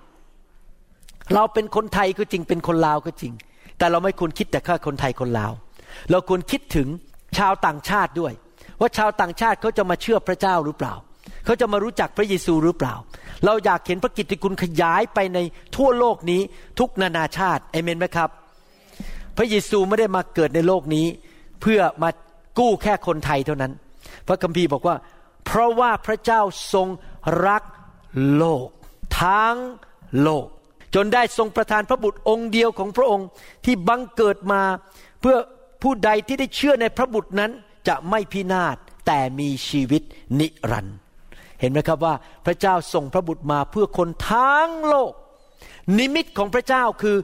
[1.34, 3.32] เราเป็นคนไทยก็จริงเป็นคนลาวก็จริง
[3.78, 5.52] แต่เราไม่ควรคิดแต่แค่คนไทยคนลาว
[6.10, 6.88] เราควรคิดถึง
[7.38, 8.32] ชาวต่างชาติด้วย
[8.80, 10.94] ว่าชาวต่างชาติเขาจะมาเชื่อพระเจ้าหรือเปล่า
[11.44, 12.94] เขาจะมารู้จักพระเยซูหรือเปล่า
[13.44, 15.38] เราอยากเห็นพระกิตติคุณขยายไปใน
[15.76, 16.40] ทั่วโลกนี้
[16.78, 18.30] ทุกนานาชาติเอเมนไหมครับ
[19.36, 21.06] พระเยซูไม่ได้มาเกิดในโลกนี้
[21.60, 22.10] เพื่อมา
[22.58, 23.72] กู้แค่คนไทยเท่านั้น
[24.26, 24.96] พระคัมภีร์บอกว่า
[25.46, 26.40] เพราะว่าพระเจ้า
[26.72, 26.88] ทรง
[27.46, 27.62] รัก
[28.36, 28.66] โลก
[29.20, 29.56] ทั้ง
[30.22, 30.46] โลก
[30.94, 33.26] จนได้ทรงประทานพระบุตรองค์เดียวของพระองค์
[33.64, 34.62] ที่บังเกิดมา
[35.20, 35.36] เพื่อ
[35.82, 37.50] ผู้ใดที่ได้เชื่อในพระบุตรนั้น
[37.88, 40.02] จะไม่พินาศแต่มีชีวิต
[40.40, 40.96] นิรันดร์
[41.60, 42.14] เห็นไหมครับว่า
[42.46, 45.12] พระเจ้าส่งพระบุตรมาเพื่อคนทั้งโลก
[45.98, 47.16] นิมิตของพระเจ้าคือ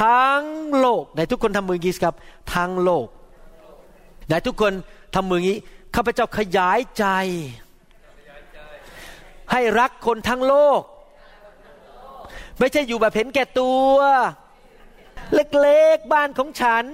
[0.00, 0.42] ทั้ง
[0.80, 2.14] โลกในทุกคนทำมือกีสครับ
[2.54, 3.06] ทั้งโลก
[4.26, 4.72] ไหนทุกคน
[5.14, 5.58] ทำมืองี้
[5.94, 7.04] ข้าพเจ้าขยายใจ
[9.52, 10.80] ให้รักคนทั้งโลก
[12.58, 13.96] ไม่ใช่อยู่แบบเห็นแก่ตัว
[15.34, 16.84] เล็กๆบ้านของฉัน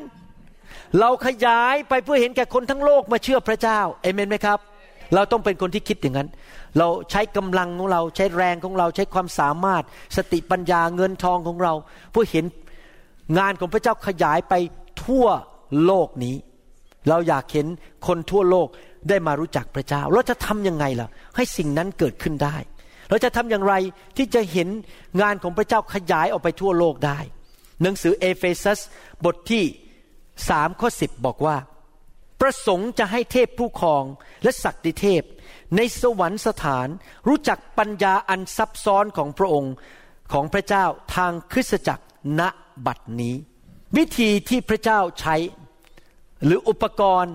[1.01, 4.59] เราขยายไปเพื่อเห็นแก่คนทั้งโลกมาเชื่อพระเจ้าเอเมนไหมครับ
[5.15, 6.29] เราต้องเป็นคนที่คิดอย่างนั้น
[6.79, 9.83] เราใช้กำลังของเราใช้แรงของเราใช้ความสามารถ
[10.17, 11.73] สติปัญญาเงินทองของเรา
[12.11, 12.45] เพื่อเห็น
[13.39, 14.55] งานของพระเจ้าขยายไป
[15.05, 15.27] ทั่ว
[15.85, 16.37] โลกนี้
[17.09, 17.67] เราอยากเห็น
[18.07, 18.69] คนทั่วโลก
[19.09, 22.57] ได้มารู้จักพระเจ้า เราจะทำยังไงล่ะ ให้สิ่งนั้นเกิดขึ้นได้
[23.11, 23.75] เราจะทำอย่างไร
[24.17, 24.69] ที่จะเห็น
[25.21, 27.19] งานของพระเจ้าขยายออกไปทั่วโลกได้
[27.83, 28.81] หนังสือเอเฟซัส
[29.25, 29.65] บทที่
[30.49, 31.57] สามข้อสิบบอกว่า
[32.41, 34.05] ประสงค์จะให้เทพผู้ครอง
[34.43, 35.23] และศักดิเทพ
[35.77, 36.89] ในสวรรคสถาน
[37.29, 39.75] รู้จักปัญญาอันซับซ้อนของพระองค์
[40.33, 42.05] ของพระเจ้าทางคริสตจักร
[42.41, 42.43] ณ
[42.87, 43.35] บัดนี้
[43.97, 45.37] วิธีที่พระเจ้าใช้
[46.45, 47.35] หรืออุปกรณ์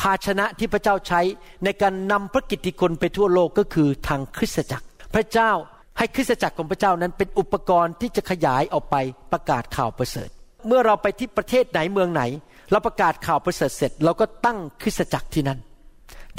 [0.00, 1.20] ภาชนะที่พระเจ้าใช้
[1.64, 5.50] ในการนำพระกิตติคุณไปทั่วโลกก็คือทางคริสตจักร พระเจ้า
[5.98, 8.96] ให้คริสตจักรของพระเจ้านั้นเป็นอุปกรณ์ที่จะขยายออกไป
[9.32, 10.28] ประกาศข่าวประเสริฐ
[10.66, 12.22] เมื่อเราไปที่ประเทศไหนเมืองไหน
[12.70, 15.58] เราประกาศข่าวประเสริฐเสร็จ เราก็ตั้งคริสตจักรที่นั่น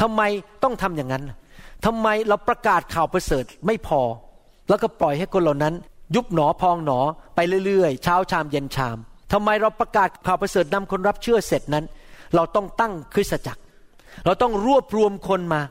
[0.02, 0.22] ทำไม
[0.64, 1.24] ต้องทำอย่างนั้น
[1.86, 4.02] ทำไมเราประกาศข่าวประเสริฐไม่พอ
[4.70, 5.74] แล้วก็ปล่อยให้คนเหล่านั้น
[6.16, 7.00] ยุบหนอพองหนอ
[7.36, 8.98] ไปเรื่อยๆ เช้าชามเย็นชาม
[9.34, 11.86] ทำไมเราประกาศข่าวประเสริฐนำคนรับเชื่อเสร็จนั้น
[12.36, 13.62] เราต้องตั้งคริสตจักร
[14.26, 15.62] เราต้องรวบรวมคนมา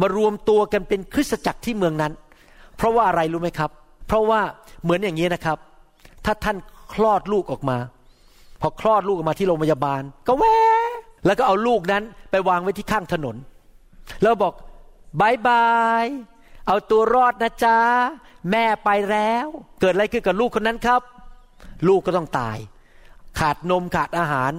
[0.00, 2.12] มารวมตัวกันเป็นคริสตจักรที่เมืองนั้น
[2.76, 3.70] เพราะว่าอะไรรู้ไหมครับ
[4.06, 4.40] เพราะว่า
[4.82, 5.58] เหมือนอย่างนี้นะครับ
[6.24, 6.56] ถ้าท่าน
[6.92, 7.78] คลอดลูกออกมา
[8.60, 10.44] พอคลอดลูกออกมาที่โรงพยาบาล ก็แว
[11.26, 13.36] แล้วก็เอาลูกนั้นไปวางไว้ที่ข้างถนน
[14.22, 14.54] แล้วบอก
[15.20, 15.68] บายบา
[16.04, 16.06] ย
[16.66, 17.78] เอาตัวรอดนะจ๊ะ
[18.50, 19.46] แม่ไปแล้ว
[19.80, 21.02] เกิดอะไรขึ้นกับลูกคนนั้นครับ
[21.88, 22.58] ลูกก็ต้องตาย
[23.38, 24.52] ขาดนมขาดอาหาร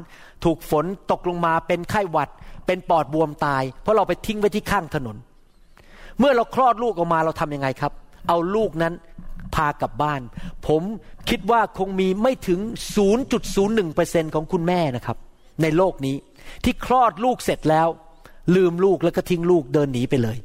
[0.46, 2.30] ถูกฝนตกลงมาเป็นไข้หวัด
[2.66, 5.18] เป็นปอดบวมตาย เพราะเราไปทิ้งไว้ที่ข้างถนน
[6.20, 7.94] เมื่อเราคลอดลูกออกมาเราทำยังไงครับ
[8.28, 8.94] เอาลูกนั้น
[9.56, 10.22] พากลับบ้าน
[10.68, 10.82] ผม
[11.30, 12.60] คิดว่าคงมีไม่ถึง
[13.48, 15.18] 0.01%ของคุณแม่นะครับ
[15.62, 16.16] ในโลกนี้
[16.64, 17.88] ที่คลอดลูกเสร็จแล้ว
[18.56, 20.38] ลืมลูกแล้วก็ทิ้งลูกเดินหนีไปเลย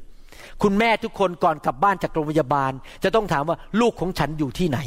[0.63, 2.73] คุณแม่ทุกคนก่อนกลับบ้านจากโรงพยาบาล
[3.05, 4.79] จะต้องถามว่าลูกของฉันอยู่ที่ไหน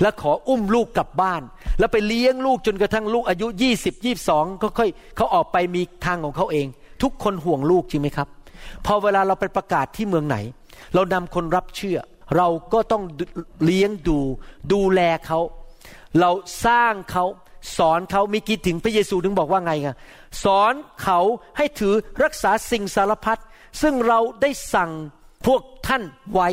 [0.00, 1.42] แล้วขออุ้มลูกกลับบ้าน
[1.78, 3.46] แล้วไปเลี้ยงลูกจนกระทั่งลูกอายุ
[3.80, 6.66] 20 22ก็ค่อยเขาออกไปมีทางของเขาเอง
[7.02, 8.28] ทุกคนห่วงลูกจริงไหมครับ
[8.86, 10.36] พอเวลาเราไปประกาศที่เมืองไหน
[10.94, 11.98] เรานำคนรับเชื่อ
[12.36, 13.02] เราก็ต้อง
[13.64, 14.18] เลี้ยงดู
[14.72, 15.40] ดูแลเขา
[16.20, 16.30] เรา
[16.66, 17.24] สร้างเขา
[17.76, 19.88] สอนเขามีกี่ถึงพระเยซูถึงบอกว่าไงไง
[20.44, 21.20] สอนเขา
[21.56, 21.94] ให้ถือ
[22.24, 23.40] รักษาสิ่งสารพัด
[23.82, 24.90] ซึ่งเราได้สั่ง
[25.46, 26.48] พวกท่านไว้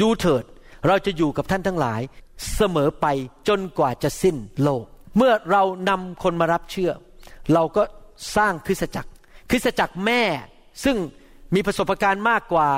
[0.00, 0.44] ดูเถิด
[0.88, 2.00] เราจะอยู่กับท่านทั้งหลาย
[2.54, 3.06] เสมอไป
[3.48, 4.84] จนกว่าจะสิ้นโลก
[5.16, 6.92] เมื่อเรานำคนมารับเชื่อ
[7.54, 7.82] เราก็
[8.36, 9.10] สร้างคริสตจักร
[9.50, 10.22] คริสตจักรแม่
[10.84, 10.96] ซึ่ง
[11.54, 12.68] มีประสบการณ์มากกว่า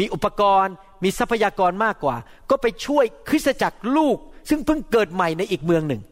[0.00, 2.16] มีอุปกรณ์ มีทรัพยากรมากกว่า
[2.50, 6.02] ก็ไปช่วยคริสตจักรลูก ซึ่งเพิ่งเกิดใหม่ในอีกเมืองหนึ่ง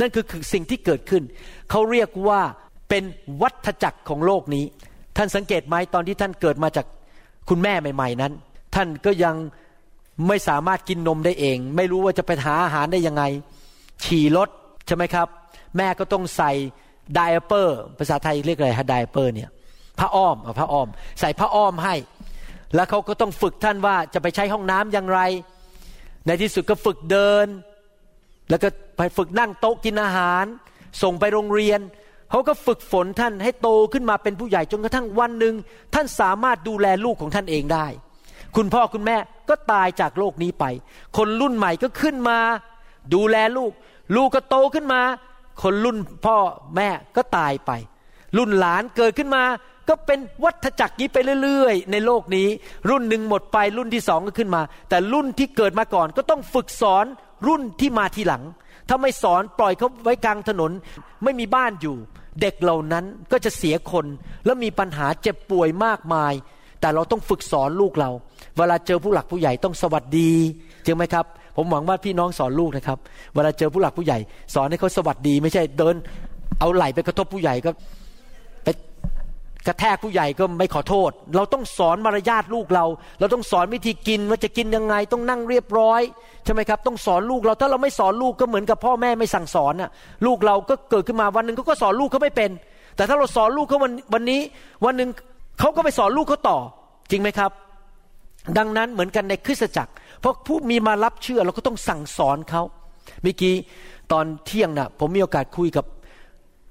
[0.00, 1.22] นั่นคือสิ่งที่เกิดขึ้น
[1.70, 2.40] เขาเรียกว่า
[2.88, 3.04] เป็น
[3.42, 4.64] วัฏจักรของโลกนี้
[5.16, 6.86] ท่านสังเกตไหมตอนที่ท่านเกิดมาจาก
[7.48, 8.32] คุณแม่ใหม่ ๆ นั้น
[8.74, 9.36] ท่านก็ยัง
[10.28, 13.22] ไม่สามารถกินนมได้เอง ไม่รู้ว่าจะไปหาอาหารได้ยังไง
[14.04, 14.48] ฉี่รถ
[14.86, 15.28] ใช่ไหมครับ
[15.76, 16.52] แม่ก็ต้องใส่
[17.14, 19.50] ไดเปอร์ ภาษาไทยเรียกอะไรฮะไดเปอร์เนี่ย
[19.98, 20.88] ผ้าอ้อมผ้าอ้อม
[21.20, 21.94] ใส่ผ้าอ้อมให้
[22.74, 25.20] แล้วเขาก็ต้องฝึกท่านว่าจะไปใช้ห้องน้ำอย่างไร
[26.26, 27.46] ในที่สุดก็ฝึกเดิน
[28.50, 30.44] แล้วก็ไปฝึกนั่งโต๊ะกินอาหาร
[31.02, 31.80] ส่งไปโรงเรียน
[32.30, 35.54] เขาก็ฝึกฝนท่านให้โตขึ้นมาเป็นผู้ใหญ่จนกระทั่งวันหนึ่ง
[35.94, 37.86] ท่านสามารถดูแลลูกของท่านเองได้
[38.56, 39.16] คุณพ่อคุณแม่
[39.48, 40.64] ก็ตายจากโลกนี้ไป
[41.16, 42.38] คนรุ่นใหม่ก็ขึ้นมา
[43.14, 43.72] ดูแลลูก
[44.16, 45.00] ลูกก็โตขึ้นมา
[45.62, 46.36] คนรุ่นพ่อ
[46.76, 47.70] แม่ก็ตายไป
[48.36, 49.44] รุ่นหลานเกิดขึ้นมา
[49.88, 52.48] ก็เป็นวัฏจักรนี้ไปเรื่อย ๆ ในโลกนี้
[52.90, 57.04] รุ่นหนึ่งหมดไปรุ่นที่สองก็ขึ้นมา แต่รุ่นที่เกิดมาก่อนก็ต้องฝึกสอน
[57.46, 58.42] รุ่นที่มาทีหลัง
[58.88, 60.70] ถ้าไม่สอนปล่อยเขาไว้กลางถนน
[61.24, 61.96] ไม่มีบ้านอยู่
[62.40, 64.06] เด็กเหล่านั้นก็จะเสียคน
[64.44, 66.32] แล้วมีปัญหาเจ็บป่วยมากมาย
[66.80, 68.10] แต่เราต้องฝึกสอนลูกเรา
[68.56, 70.30] เวลาเจอผู้หลักผู้ใหญ่ต้องสวัสดี
[70.84, 71.26] จริงไหมครับ
[71.56, 72.98] ผมหวังว่าพี่น้องสอนลูกนะครับ
[73.34, 74.18] เวลาเจอผู้หลักผู้ใหญ่
[74.54, 75.94] สอนให้เขาสวัสดี ไม่ใช่เดิน
[76.60, 77.70] เอาไหล่ไปกระทบผู้ใหญ่ก็
[78.64, 78.68] ไป
[79.66, 82.84] กระแทกผู้ใหญ่ก็ไม่ขอโทษ เราต้องสอนมารยาทลูกเรา
[83.20, 86.00] เราต้องสอนวิธีกินว่าจะกินยังไง ต้องนั่งเรียบร้อย
[86.44, 89.90] ใช่ไหมครับ ต้องสอนลูกเราถ้าเราไม่สอนลูกก็เหมือนกับพ่อแม่ไม่สั่งสอนน่ะ
[90.26, 92.50] ลูกเราก็เกิดขึ้นมาวันหนึ่งเขาก็สอนลูกเขาไม่เป็น
[92.96, 94.40] แต่ถ้าเราสอนลูกเขาวันวันนี้
[94.84, 95.08] วันหนึ่ง
[95.60, 96.58] เขาก็ไปสอนลูกเขาต่อ
[97.10, 97.50] จริงไหมครับ
[98.58, 102.62] ดังนั้นเหมือนกันในคริสตจักร เพราะผู้มีมารับเชื่อเราก็ต้องสั่งสอนเขา
[103.22, 103.54] เมื่อกี้
[104.12, 105.84] ตอนเที่ยงนะ่ะผมมีโอกาสคุยกับ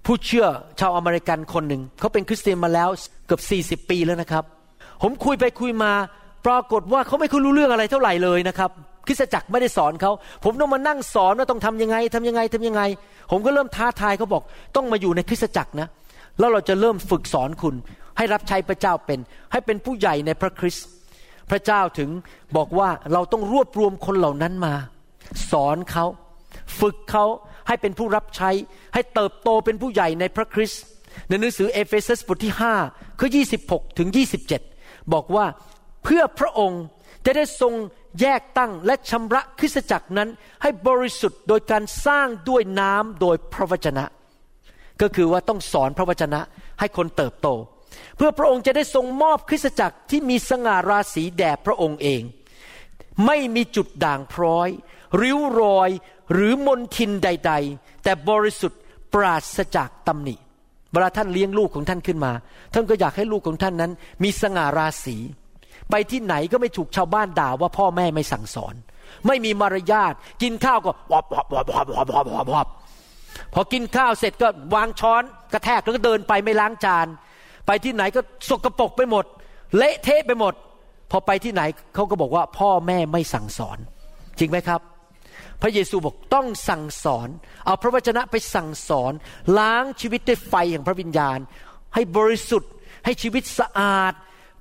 [0.05, 0.45] ผู้เชื่อ
[0.79, 2.89] ชาวอเมริกันคนหนึ่งเขาเป็นคริสเตียนมาแล้ว
[3.27, 3.41] เกือบ
[3.86, 4.43] 40 ปีแล้วนะครับ
[5.01, 5.91] ผมคุยไปคุยมา
[6.47, 8.71] ปรากฏว่าเขาไม่คุยรู้เรื่องอะไรเท่าไหร่เลยนะครับ
[9.08, 10.12] คริสตจักรไม่ได้สอนเขา
[10.43, 12.82] ผมต้องมานั่งสอนว่าต้องทำยังไงทำยังไงทำยังไง
[13.32, 14.43] ผมก็เริ่มท้าทายเขาบอก
[14.75, 15.88] ต้องมาอยู่ในคริสตจักรนะ
[16.39, 17.75] แล้วเราจะเริ่มฝึกสอนคุณ
[18.17, 19.19] ให้รับใช้พระเจ้าเป็น
[19.51, 20.88] ให้เป็นผู้ใหญ่ในพระคริสต์
[21.52, 22.10] พระเจ้าถึง
[22.58, 24.74] บอกว่าเราต้องรวบรวมคนเหล่านั้นมา
[25.52, 26.06] สอนเขา
[26.80, 27.26] ฝึกเขา
[27.68, 28.50] ให้เป็นผู้รับใช้
[28.94, 30.84] ให้เติบโตเป็นผู้ใหญ่ในพระคริสต์
[31.28, 32.54] ในหนังสือเอเฟซัสบทที่
[32.86, 33.30] 5ข้อ
[33.64, 34.10] 26 ถึง
[34.60, 35.46] 27 บอกว่า
[36.04, 36.84] เพื่อพระองค์
[37.26, 37.74] จะได้ทรง
[38.22, 40.30] แยกตั้งและชำระคริสตจักรนั้น
[40.62, 44.06] ให้บริสุทธิ์โดยการล้างด้วยน้ำโดยพระวจนะ
[45.02, 46.42] ก็คือว่าต้องสอนพระวจนะ
[46.80, 47.48] ให้คนเติบโต
[48.19, 52.21] เพื่อพระองค์จะได้ทรงมอบคริสตจักรที่มีสง่าราศีแด่พระองค์เอง
[53.25, 54.69] ไม่มีจุดด่างพร้อย
[55.21, 55.89] ริ้วรอย
[56.34, 58.79] หรือมนทินใด ๆ แต่บริสุทธิ์
[59.13, 60.36] ปราศจากตำหนิ
[60.91, 62.32] เวลาท่านเลี้ยงลูกของท่านขึ้นมา
[62.73, 63.91] ท่านก็อยากให้ลูกของท่านนั้น
[64.23, 65.17] มีสง่าราศี
[65.89, 68.75] ไปที่ไหนก็ไม่ถูกชาวบ้านด่าว่าพ่อแม่ไม่สั่งสอน
[69.27, 72.67] ไม่มีมารยาทกินข้าวก็วอบวอบวอบวอบวอบวอบวอบ
[73.53, 77.08] พอกินข้าวเสร็จก็วางช้อนกระแทกแล้วก็เดินไปไม่ล้างจาน
[77.71, 79.25] ไปที่ไหนก็สกรปรกไปหมด
[79.77, 80.53] เละเทะไปหมด
[81.12, 81.62] พอไปที่ไหน
[81.95, 83.77] เขาก็บอกว่าพ่อแม่ไม่สั่งสอน
[84.39, 84.82] จริงไหมครับ
[85.62, 87.27] พระเยซูบอกต้องสั่งสอน
[87.65, 89.13] เอาพระวจนะไปสั่งสอน
[89.60, 91.39] ล้างชีวิตด้วยไฟแห่งพระวิญญาณ
[91.93, 92.71] ให้บริสุทธิ์
[93.05, 94.13] ให้ชีวิตสะอาด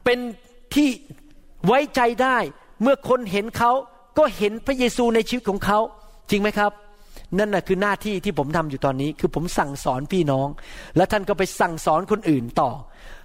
[0.04, 0.18] เป็น
[0.74, 0.88] ที่
[1.66, 2.38] ไว้ใจได้
[2.82, 3.72] เมื่อคนเห็นเขา
[4.18, 5.78] ก็เห็นพระเยซูในชีวิตของเขา
[6.30, 6.72] จริงไหมครับ
[7.38, 10.48] นั่นนะคือหน้าที่ที่ผมทำอยู่ตอนนี้ คือผมสั่งสอนพี่น้อง
[10.96, 12.70] และท่านก็ไปสั่งสอนคนอื่นต่อ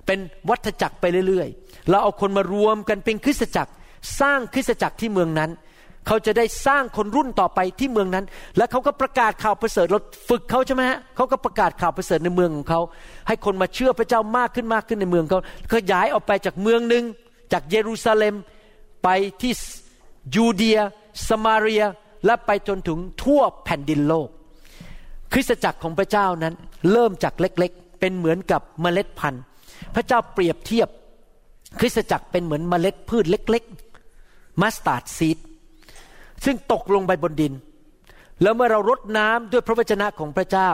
[0.05, 3.71] เป็นวัฏจักรไปเรื่อยๆ เราเอาคนมารวมกันเป็นคริสตจักร
[4.19, 5.51] สร้างคริสตจักรที่เมืองนั้น
[6.07, 8.25] เขาจะได้สร้างคนรุ่นต่อไปที่เมืองนั้น
[8.57, 9.99] แล้วเขาก็ประกาศข่าวประเสริฐเรา
[10.29, 12.81] ฝึกเขาใช่ไหมฮะเขาก็ประกาศข่าวประเสริฐในเมืองของเขา
[13.27, 15.39] ให้คนมาเชื่อพระเจ้ามากขึ้นมากขึ้นในเมืองเขา
[15.73, 17.03] ขยายออกไปจากเมืองหนึ่ง
[17.51, 18.35] จากเยรูซาเล็ม
[19.03, 19.09] ไป
[19.41, 19.53] ที่
[20.35, 20.79] ยูเดีย
[21.27, 21.83] สมาเรีย
[22.25, 24.29] และไปจนถึงทั่วแผ่นดินโลก
[25.33, 26.53] คริสตจักรของพระเจ้านั้น
[26.91, 29.43] เริ่มจากเล็กๆ เป็นเหมือนกับเมล็ดพันธุ์
[29.95, 30.89] พระเจ้าเปรียบเทียบ
[31.79, 33.63] คริสตจักรเป็นเหมือนเมล็ดพืชเล็ก
[34.13, 35.37] ๆ mustard seed
[36.45, 37.53] ซึ่งตกลงไปบนดิน
[38.41, 40.69] แล้วเมื่อเรารดน้ำด้วยพระวจนะของพระเจ้า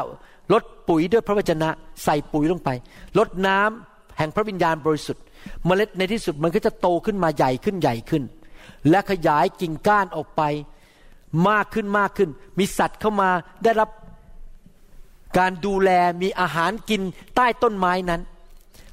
[0.53, 1.69] ลดปุ๋ยด้วยพระวจนะ
[2.03, 2.69] ใส่ปุ๋ยลงไป
[3.17, 5.23] ลดน้ำแห่งพระวิญญาณบริสุทธิ์
[5.65, 8.23] เมล็ดในที่สุดมันก็จะโตขึ้นมาใหญ่ขึ้นใหญ่ขึ้น
[8.89, 10.41] และขยายกิ่งก้านออกไป
[11.49, 12.29] มากขึ้นมากขึ้น
[12.59, 13.29] มีสัตว์เข้ามา
[13.63, 13.89] ได้รับ
[15.37, 15.89] การดูแล
[16.21, 17.01] มีอาหารกิน
[17.35, 18.21] ใต้ต้นไม้นั้น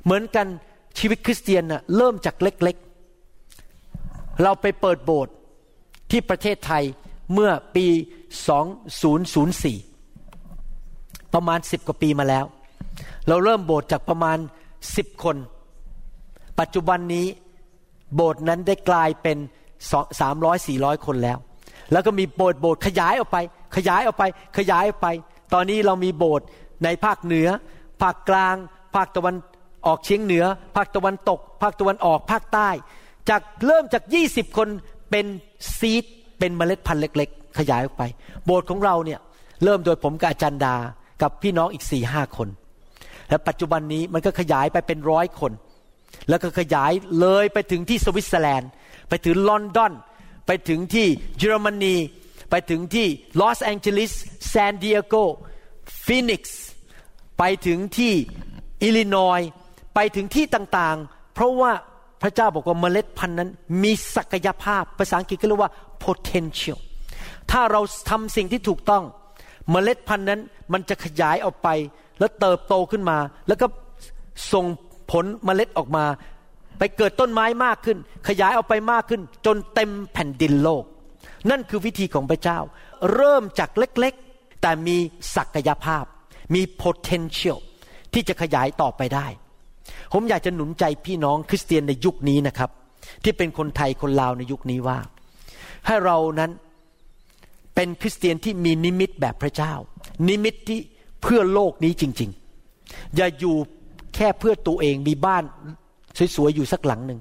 [0.06, 0.46] เหมือนกัน
[0.98, 5.34] ชีวิตคริสเตียนน่ะเริ่มจากเล็กๆ เราไปเปิดโบสถ์
[6.10, 6.84] ที่ประเทศไทย
[7.32, 7.86] เมื่อปี
[9.96, 12.44] 2004 ประมาณ 10 กว่าปีมาแล้ว
[13.28, 14.38] เราเริ่มโบสถ์จากประมาณ
[14.80, 15.36] 10 คน
[16.60, 17.26] ปัจจุบันนี้
[18.14, 19.38] โบสถ์นั้นได้กลายเป็น
[20.40, 21.38] 300-400 คนแล้ว
[21.92, 23.38] แล้วก็มีโบสถ์โบสถ์ขยายออกไป
[23.76, 24.24] ขยายออกไป
[24.58, 25.08] ขยายออกไป
[25.54, 26.46] ตอนนี้เรามีโบสถ์
[26.84, 27.48] ในภาคเหนือ
[28.02, 28.56] ภาคกลาง
[28.94, 29.34] ภาคตะวัน
[29.86, 30.44] ออกเฉียงเหนือ
[30.76, 32.70] ภาคตะวันตก ภาคตะวันออก ภาคใต้
[33.28, 34.68] จากเริ่มจาก 20 คน
[35.10, 35.26] เป็น
[35.78, 36.04] seed
[36.38, 38.02] เป็นเมล็ดพันธุ์เล็ก ๆ ขยายออกไป
[38.44, 39.20] โบสถ์ของเราเนี่ย
[39.64, 40.76] เริ่มโดยผมกับอาจารย์ดา
[41.22, 42.48] กับพี่น้องอีกสี่ห้าคน
[43.28, 45.52] และปัจจุบันนี้มันก็ขยายไปเป็นร้อยคน
[46.28, 48.70] แล้วก็ขยายเลยไปถึงที่สวิตเซอร์แลนด์
[49.08, 49.92] ไปถึงลอนดอน
[50.46, 51.06] ไปถึงที่
[51.38, 51.94] เยอรมนี
[52.50, 53.06] ไปถึงที่
[53.40, 54.12] ลอสแองเจลิส
[54.52, 55.14] ซานดิเอโก
[56.04, 56.64] ฟินิกซ์
[57.38, 58.14] ไปถึงที่
[58.82, 59.40] อิลลินอย
[59.96, 61.72] ไปถึงที่ต่างๆ เพราะว่า
[62.22, 63.50] พระเจ้าบอกว่าเมล็ดพันธุ์นั้น
[63.82, 65.72] มีศักยภาพภาษาอังกฤษก็เรียกว่า
[66.04, 66.78] potential
[67.50, 67.80] ถ้าเรา
[68.10, 69.04] ทำสิ่งที่ถูกต้อง
[69.70, 70.40] เมล็ดพันธุ์นั้น
[70.72, 71.68] มันจะขยายออกไป
[72.18, 73.18] แล้วเติบโตขึ้นมา
[73.48, 73.66] แล้วก็
[74.52, 74.66] ส่ง
[75.10, 76.04] ผลเมล็ดออกมา
[76.78, 80.84] ไปเกิดต้นไม้มากขึ้น ขยายออกไปมากขึ้น จนเต็มแผ่นดินโลก
[81.50, 82.58] นั่นคือวิธีของพระเจ้า
[83.14, 84.96] เริ่มจากเล็กๆ แต่มี
[85.36, 86.04] ศักยภาพ
[86.54, 87.58] มี potential
[88.12, 89.26] ที่จะขยายต่อไปได้
[90.12, 92.70] ผมอยากจะหนุนใจพี่น้องคริสเตียนในยุคนี้นะครับ
[93.24, 94.98] ที่เป็นคนไทยคนลาวในยุคนี้ว่า
[95.86, 96.50] ให้เรานั้น
[97.74, 99.72] เป็นคริสเตียนที่มีนิมิตแบบพระเจ้า
[100.28, 100.80] นิมิตที่
[101.22, 102.30] เพื่อโลกนี้จริง
[102.72, 103.56] ๆ อย่าอยู่
[104.14, 105.42] แค่เพื่อตัวเองมีบ้าน
[106.36, 107.20] สวยๆอยู่สักหลังหนึ่ง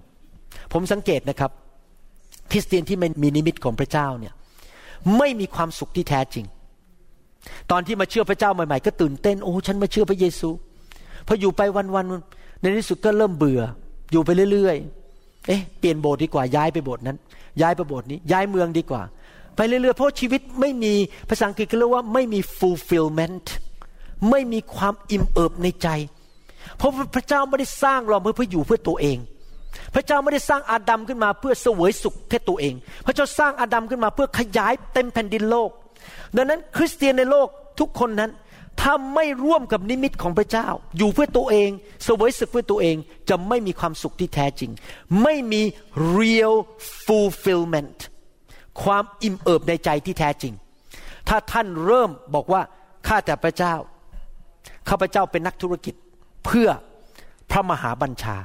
[0.73, 1.51] ผมสังเกตนะครับ
[2.51, 4.33] คริสเตียนที่ไม่มีนิมิตของพระเจ้าเนี่ย
[5.17, 6.45] ไม่มีความสุขที่แท้จริง
[7.71, 10.49] ตอนที่มาเชื่อพระเจ้าใหม่ๆ ก็ตื่นเต้นโอ้ฉันมาเชื่อพระเยซู
[11.27, 11.61] พออยู่ไป
[11.95, 13.61] วันๆ ในที่สุดก็เริ่มเบื่อ
[14.11, 17.17] อยู่ไปเรื่อยๆ เอ๊ะเปลี่ยนโบสถ์ดีกว่าย้ายไปโบสถ์นั้น
[17.61, 19.01] ย้ายไปโบสถ์นี้ย้ายเมืองดีกว่า
[19.55, 20.93] ไปเรื่อยๆ เพราะชีวิตไม่มี
[21.29, 23.45] ภาษาอังกฤษก็เรียกว่าไม่มี fulfillment
[24.29, 25.87] ไม่มีความอิ่มเอิบในใจ
[26.77, 29.17] เพราะพระเจ้าไม่ได้สร้างเราเพื่ออยู่เพื่อตัวเอง
[29.95, 32.73] พระเจ้าไม่ได้สร้างอาดัมขึ้นมาเพื่อเสวยสุขแค่ตัวเอง
[33.05, 35.69] พระเจ้าสร้างอาดัมขึ้นมาเพื่อขยายเต็มแผ่นดินโลก
[36.35, 37.47] ดังนั้นคริสเตียนในโลก
[37.79, 38.31] ทุกคนนั้น
[38.82, 40.67] ถ้าไม่ร่วมกับนิมิตของพระเจ้า
[40.97, 41.69] อยู่เพื่อตัวเอง
[42.07, 42.95] สวยสึกเพื่อตัวเอง
[43.30, 44.71] จะไม่มีความสุขที่แท้จริง
[45.23, 45.61] ไม่มี
[46.17, 46.55] real
[47.05, 47.97] fulfillment
[48.84, 50.53] ความอิ่มเอิบในใจที่แท้จริง
[51.28, 52.61] ถ้าท่านเริ่มบอกว่า
[53.07, 53.76] ข้าแต่พระเจ้า
[54.89, 55.95] ข้าพระเจ้าเป็นนักธุรกิจ
[56.45, 56.69] เพื่อ
[57.51, 58.36] พระมหาบัญชา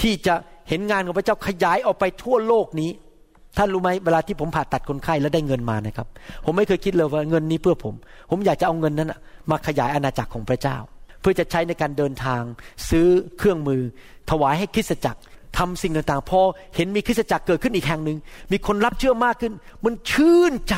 [0.00, 0.34] ที่จะ
[0.68, 2.90] เห็นงานของพระเจ้าขยายออกไปทั่วโลกนี้
[3.56, 6.06] ท่านรู้ไหมเวลาที่ผมผ่าตัดคนไข้แล้วได้เงินมานะครับ
[6.44, 7.94] ผมไม่เคยคิดเลยว่าเงินนี้เพื่อผม
[8.30, 9.12] ผมอยากจะเอาเงินนั้น
[9.50, 10.76] มาขยายอาณาจักรของพระเจ้า
[11.20, 12.42] เพื่อจะใช้ในการเดินทาง
[12.88, 13.06] ซื้อ
[13.38, 13.82] เครื่องมือ
[14.30, 15.20] ถวายให้คริสตจักร
[15.58, 16.40] ทำสิ่งต่างๆ พอ
[16.76, 18.18] เห็นมีคริสตจักรเกิดขึ้นอีกแห่งหนึ่ง
[18.52, 19.52] มีคนรับเชื่อมากขึ้น
[19.84, 20.76] มันชื่นใจ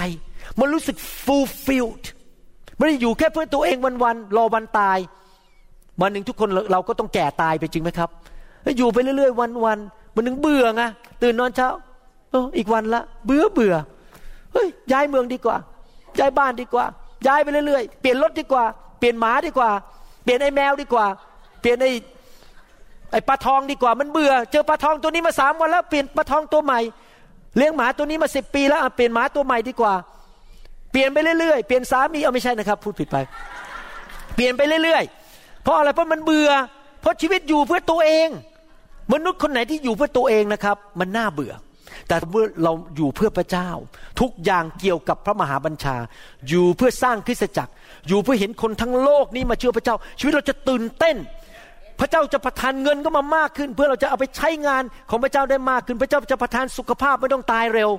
[0.60, 2.04] มันรู้สึก fulfilled
[2.76, 4.98] ไม่ได้อยู่แค่เพื่อตัวเองวันๆรอวันตาย
[6.00, 8.10] วันหนึ่งทุกคนเราก็ต้องแก่ตายไปจริงไหมครับ
[8.78, 10.82] อยู่ไปเรื่อยๆวันๆมันนึงเบื่อไง
[11.22, 11.68] ตื่นนอนเช้า
[12.56, 13.74] อีกวันละ เบื่อเบื่อ
[14.52, 15.56] เฮ้ยย้ายเมืองดีกว่า
[16.18, 16.84] ย้ายบ้านดีกว่า
[17.26, 18.64] ย้ายไปเรื่อยๆ เปลี่ยนรถดีกว่า
[18.98, 19.70] เปลี่ยนหมาดีกว่า
[20.24, 21.06] เปลี่ยนไอ้แมวดีกว่า
[21.60, 21.90] เปลี่ยนไอ้
[23.12, 26.80] ไอ้ปลาทองดีกว่า มันเบื่อ เจอปลาทองตัวนี้มาสามวันแล้ว เปลี่ยนปลาทองตัวใหม่
[27.56, 29.94] เลี้ยงหมาตัวนี้มาสิบปีแล้วเปลี่ยนหมาตัวใหม่ดีกว่า
[30.92, 33.16] เปลี่ยนไปเรื่อยๆ เปลี่ยนสามีเอาไม่ใช่นะครับ พูดผิดไป
[34.34, 36.50] เปลี่ยนไปเรื่อยๆ เพราะอะไร เพราะมันเบื่อ
[37.00, 38.28] เพราะชีวิตอยู่เพื่อตัวเอง
[39.12, 41.52] มนุษย์คนไหนที่อยู่เพื่อตัวเองนะครับ มันน่าเบื่อ
[42.08, 43.68] แต่เมื่อเราอยู่เพื่อพระเจ้า
[44.20, 45.96] ทุกอย่างเกี่ยวกับพระมหาบัญชา
[46.48, 47.72] อยู่เพื่อสร้างคริสตจักร
[48.08, 51.16] อยู่เพื่อเห็นคนทั้งโลกนี้มาเชื่อพระเจ้า ชีวิตเราจะตื่นเต้น
[52.00, 57.90] พระเจ้าจะประทานเงินก็มามากขึ้น เพื่อเราจะเอาไปใช้งานของพระเจ้าได้มากขึ้น พระเจ้าจะประทานสุขภาพไม่ต้องตายเร็ว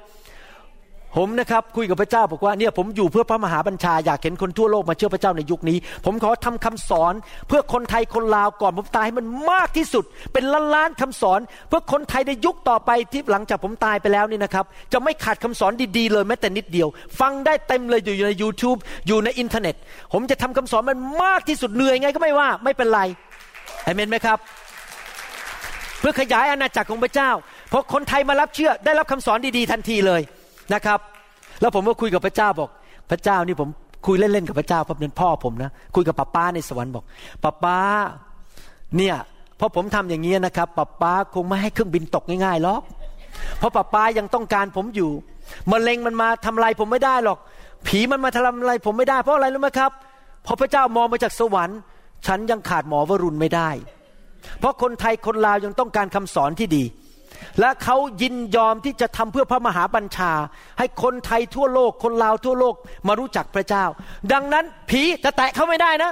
[1.15, 7.13] ผมนะครับคุยกับพระเจ้าบอกว่าเนี่ยผมอยู่เพื่อพระมหาบัญชาอยากเห็นคนทั่วโลกมาเชื่อพระเจ้าในยุคนี้ ผมขอทำคำสอน
[7.47, 10.03] เพื่อคนไทยคนลาวก่อนผมตายให้มันมากที่สุด
[10.33, 16.87] เป็นล้านล้านๆคำสอน เพื่อคนไทยในยุคต่อไปที่หลังจากผมตายไปแล้วนี่นะครับ จะไม่ขาดคำสอนดีๆเลยแม้แต่นิดเดียว
[17.19, 19.75] ฟังได้เต็มเลยอยู่ใน YouTube อยู่ในอินเทอร์เน็ต
[20.13, 23.01] ผมจะทำคำสอนมันมากที่สุดเหนื่อยไงก็ไม่ว่าไม่เป็นไร
[23.83, 24.37] เอเมนไหมครับ
[25.99, 27.31] เพื่อขยายอาณาจักรของพระเจ้า
[27.71, 30.21] พอคนไทยมารับเชื่อได้รับคำสอนดีๆทันทีเลย
[30.73, 30.99] นะครับ
[31.61, 32.69] แล้วผมก็คุยกับพระเจ้าบอก
[33.11, 33.69] พระเจ้านี่ผม
[34.05, 37.03] คุยเล่นๆกับพระเจ้าเพราะเป็นพ่อผมนะคุยกับป้าป้าในสวรรค์บอก
[37.43, 37.77] ป้าป้า
[38.97, 39.15] เนี่ย
[39.59, 42.81] พอผมทำอย่างนี้นะครับป้าป้าคงไม่ให้เครื่องบินตกง่ายๆหรอก
[43.57, 45.11] เพราะป้าป้ายังต้องการผมอยู่
[45.71, 47.37] มะเร็งมันมาทำลายผมไม่ได้หรอก
[47.87, 49.91] ผีมันมาทำลายผมไม่ได้เพราะอะไรรู้ไหมครับ
[50.43, 51.79] เพราะพระเจ้ามองมาจากสวรรค์
[52.27, 53.69] ฉันยังขาดหมอวรุณไม่ได้
[54.59, 56.83] เพราะคนไทยคนลาวยังต้องการคำสอนที่ดี
[57.59, 60.31] และเขายินยอมที่จะทำเพื่อพระมหาบัญชา
[60.77, 62.75] ให้คนไทยทั่วโลก คนลาวทั่วโลก
[63.07, 63.85] มารู้จักพระเจ้า
[64.33, 66.11] ดังนั้นผีจะแตะเขาไม่ได้นะ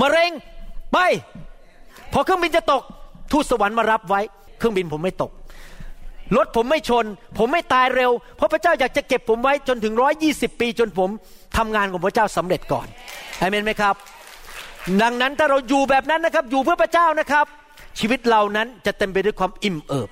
[0.00, 0.30] มะเร็ง
[0.92, 0.98] ไป
[2.12, 2.82] พอเครื่องบินจะตก
[3.32, 4.20] ทูตสวรรค์มารับไว้
[4.58, 5.30] เครื่องบินผมไม่ตก
[6.36, 7.04] รถผมไม่ชน
[7.38, 11.10] ผมไม่ตายเร็ว เพราะพระเจ้าอยากจะเก็บผมไว้จนถึงร้อยี่สิบปีจนผม
[11.56, 12.86] ทำงานของพระเจ้าสำเร็จก่อน
[13.40, 13.94] อเมนไหมครับ
[15.02, 17.46] ดังนั้นถ้าเราอยู่แบบนั้นนะครับ อยู่เพื่อพระเจ้านะครับ
[17.98, 20.08] ชีวิตเรานั้นจะเต็มไปด้วยความอิ่มเอิบ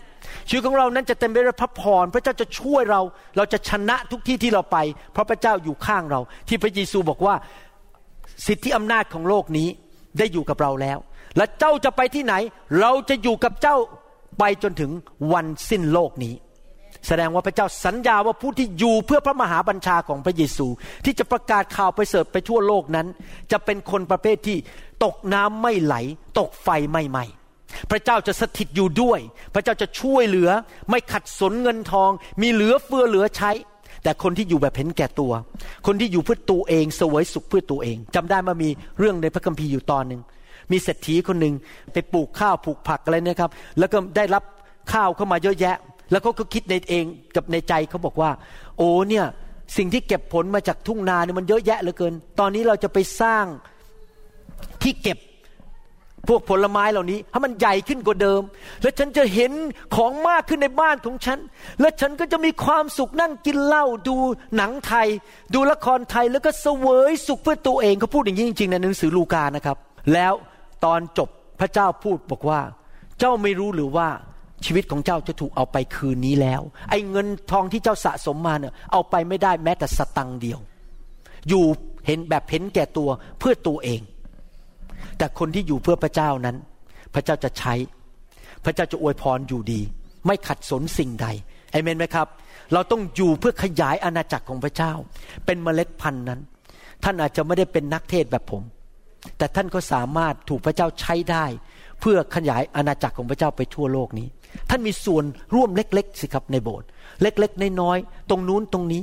[0.48, 3.00] ชีวิตของเรานั้นจะเต็มไปด้วยพระพร พระเจ้าจะช่วยเรา
[3.36, 4.78] เราจะชนะทุกที่ที่เราไป
[5.12, 7.34] เพราะพระเจ้าอยู่ข้างเรา ที่พระเยซูบอกว่า
[8.46, 9.68] สิทธิอำนาจของโลกนี้
[10.18, 10.98] ได้อยู่กับเราแล้ว
[11.36, 12.34] และเจ้าจะไปที่ไหน
[12.80, 13.76] เราจะอยู่กับเจ้า
[14.38, 14.90] ไปจนถึง
[15.32, 16.34] วันสิ้นโลกนี้
[17.06, 20.66] แสดงว่าพระเจ้าสัญญาว่าผู้ที่อยู่เพื่อพระมหาบัญชาของพระเยซู
[21.04, 23.06] ที่จะประกาศข่าวไปเสริฐไปทั่วโลกนั้น
[23.52, 24.56] จะเป็นคนประเภทที่
[25.04, 25.94] ตกน้ำไม่ไหล
[26.38, 27.24] ตกไฟไม่ไหม้
[27.90, 29.20] พระเจ้าจะสถิตอยู่ด้วย
[29.54, 30.50] พระเจ้าจะช่วยเหลือ
[30.90, 32.10] ไม่ขัดสนเงินทอง
[32.42, 33.50] มีเหลือเฟือเหลือใช้
[34.02, 35.32] แต่คนที่อยู่แบบเห็นแก่ตัว
[35.86, 38.68] คนที่อยู่เพื่อตัวเองเสวยสุขเพื่อตัวเองจำได้มามี
[38.98, 40.20] เรื่องในพระคัมภีร์อยู่ตอนหนึ่ง
[40.72, 41.54] มีเศรษฐีคนหนึ่ง
[41.92, 44.42] ไปปลูกข้าวปลูกผักอะไรนะครับ แล้วก็ได้รับ
[44.92, 45.76] ข้าวเข้ามาเยอะแยะ
[46.10, 47.04] แล้วเขาก็คิดในเอง
[47.36, 48.30] กับในใจเขาบอกว่า
[48.78, 49.24] โอ้เนี่ย
[49.76, 53.44] สิ่งที่เก็บผลมาจากทุ่งนาเนี่ยมันเยอะแยะเหลือเกิน ตอนนี้เราจะไปสร้าง
[54.82, 55.18] ที่เก็บ
[56.28, 58.42] พวกผลไม้เหล่านี้ให้มันใหญ่ขึ้นกว่าเดิม
[58.82, 59.52] และฉันจะเห็น
[59.96, 61.38] ของมากขึ้นในบ้านของฉัน
[61.80, 64.16] และฉันก็จะมีความสุขนั่งกินเหล้าดู
[64.56, 65.08] หนังไทย
[65.54, 69.76] ดูละครไทยแล้วก็เสวยสุขเพื่อตัวเองเขาพูดอย่างนี้จริงๆในหนังสือลูกานะครับ
[70.12, 70.32] แล้ว
[70.84, 71.28] ตอนจบ
[71.60, 72.60] พระเจ้าพูดบอกว่า
[73.18, 74.08] เจ้าไม่รู้หรือว่า
[74.64, 76.60] ชีวิตของเจ้าจะถูกเอาไปคืนนี้แล้ว
[76.90, 80.58] ไอ้เงินทองที่เจ้าสะสมมาเนี่ยเอาไปไม่ได้แม้แต่สตังค์เดียว
[81.48, 81.64] อยู่
[82.06, 84.00] เห็นแบบเห็นแก่ตัวเพื่อตัวเอง
[85.18, 86.56] แต่คนที่อยู่เพื่อพระเจ้านั้น
[87.14, 87.74] พระเจ้าจะใช้
[88.64, 89.80] พระเจ้าจะอวยพรอยู่ดี
[90.26, 91.26] ไม่ขัดสนสิ่งใด
[91.70, 92.26] เอเมนไหมครับ
[92.72, 94.92] เราต้องอยู่เพื่อขยายอาณาจักรของพระเจ้า
[95.46, 96.40] เป็นเมล็ดพันธุ์นั้น
[97.04, 98.62] ท่านอาจจะไม่ได้เป็นนักเทศแบบผม
[99.38, 101.44] แต่ท่านก็สามารถถูกพระเจ้าใช้ได้
[102.00, 104.28] เพื่อขยายอาณาจักรของพระเจ้าไปทั่วโลกนี้
[104.70, 105.24] ท่านมีส่วน
[105.54, 106.88] ร่วมเล็กๆสิครับในโบสถ์
[107.22, 109.02] เล็กๆน้อยๆตรงนู้นตรงนี้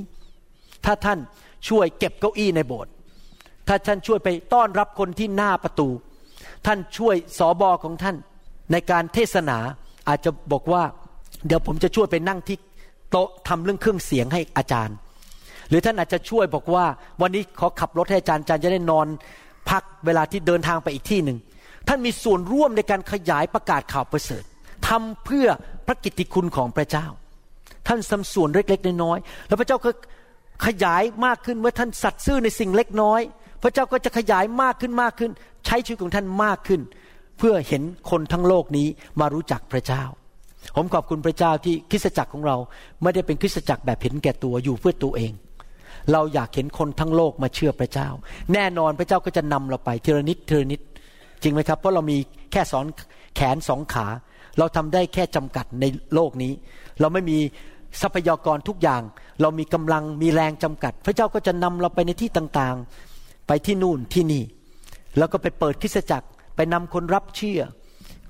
[0.86, 1.20] ถ้าท่าน
[1.70, 2.91] ช่วยเก็บเก้าอี้ในโบสถ์
[3.68, 5.89] ถ้าท่านช่วยไปต้อนรับคนที่หน้าประตู
[6.65, 8.15] ท่านช่วยสอบอของท่าน
[8.72, 9.57] ในการเทศนา
[10.07, 10.84] อาจจะบอกว่า
[11.47, 12.57] เดี๋ยวผมจะช่วยไปนั่งที่
[13.11, 14.95] โต๊ะทำเรื่องเครื่องเสียงให้อาจารย์
[15.70, 16.86] หรือท่านอาจจะช่วยบอกว่า
[17.22, 19.07] วันนี้ขอขับรถให้อาจารย์อาจารย์จะได้นอน
[19.70, 21.38] พักเวลาที่เดินทางไปอีกที่หนึ่ง
[21.88, 24.43] ท่านมีส่วนร่วมในการขยายประกาศข่าวประเสริฐ
[24.88, 25.47] ทำเพื่อ
[25.88, 27.07] พระกิตติคุณของพระเจ้า
[27.88, 29.89] ท่านสำส่วนเล็กๆน้อยๆแล้วพระเจ้าก็
[30.65, 33.22] ขยายมากขึ้นเมื่อท่านสัตย์ซื่อในสิ่งเล็กน้อย
[33.62, 35.32] พระเจ้าก็จะขยายมากขึ้นมากขึ้น
[35.66, 36.82] ใช้ชีวิตของท่านมากขึ้น
[37.38, 38.88] เพื่อเห็นคนทั้งโลกนี้
[39.20, 40.03] มารู้จักพระเจ้า
[40.76, 42.55] ผมขอบคุณพระเจ้าที่คริสตจักรของเรา
[43.01, 45.32] ไม่ได้เป็นคริสตจักรแบบเห็นแก่ตัวอยู่เพื่อตัวเอง
[46.12, 48.08] เราอยากเห็นคนทั้งโลกมาเชื่อพระเจ้า
[48.53, 50.82] แน่นอนพระเจ้าก็จะนำเราไปทีละนิดทีละนิด
[51.41, 52.18] จริงไหมครับ เพราะเรามี
[52.51, 52.86] แค่สอน
[53.36, 54.08] แขนสองขา
[54.58, 56.53] เราทำได้แค่จำกัดในโลกนี้
[56.99, 57.39] เราไม่มี
[58.01, 59.01] ทรัพยากรทุกอย่าง
[59.41, 63.16] เรามีกำลังมีแรงจำกัด พระเจ้าก็จะนำเราไปในที่ต่างๆ
[63.48, 64.43] ไปที่นู่นที่นี่
[65.18, 67.62] แล้วก็ไปเปิดคริสตจักร ไปนำคนรับเชื่อ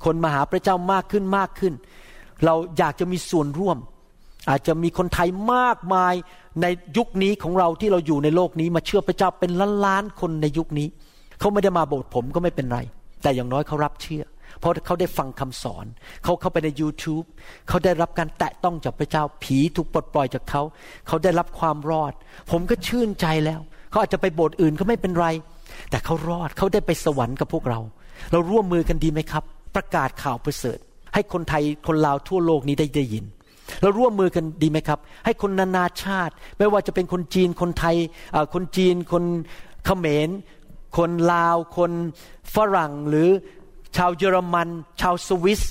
[0.05, 1.74] คนมาหาพระเจ้ามากขึ้นมากขึ้น
[2.45, 3.78] เราอยากจะมีส่วนร่วม
[4.49, 6.13] อาจจะมีคนไทยมากมาย
[6.61, 6.65] ใน
[6.97, 10.88] ยุคนี้ของเราที่เราอยู่ในโลกนี้มาเชื่อพระเจ้าเป็นล้านล้านๆคนในยุคนี้
[11.39, 12.80] เขาไม่ได้มาโบสถ์ผมก็ไม่เป็นไร
[13.24, 14.24] แต่อย่างน้อยเขารับเชื่อ
[14.59, 15.86] เพราะเขาได้ฟังคำสอน
[16.24, 17.26] เขาเข้าไปใน YouTube
[17.68, 20.61] เขาได้รับการแตะต้องจากพระเจ้าผีถูกปลดปล่อยจากเขา
[21.07, 22.13] เขาได้รับความรอด
[22.51, 25.27] ผมก็ชื่นใจแล้ว เขาอาจจะไปโบสถ์อื่นก็ไม่เป็นไร
[25.89, 27.79] แต่เขารอดเขาได้ไปสวรรค์กับพวกเรา
[28.31, 29.43] เราร่วมมือกันดีไหมครับ
[29.75, 30.77] ประกาศข่าวประเสริฐ
[31.13, 33.25] ให้คนไทยคนลาวทั่วโลกนี้ได้ได้ยิน
[33.81, 37.95] เราร่วมมือกันดีไหมครับ ให้คนนานาชาติ ไม่ว่าจะเป็นคนจีนคนไทย
[38.53, 39.23] คนจีน คน
[39.85, 40.29] เขมร
[40.97, 41.91] คนลาว คน
[42.55, 43.29] ฝรั่งหรือ
[43.97, 44.67] ชาวเยอรมัน
[45.01, 45.61] ชาวสวิส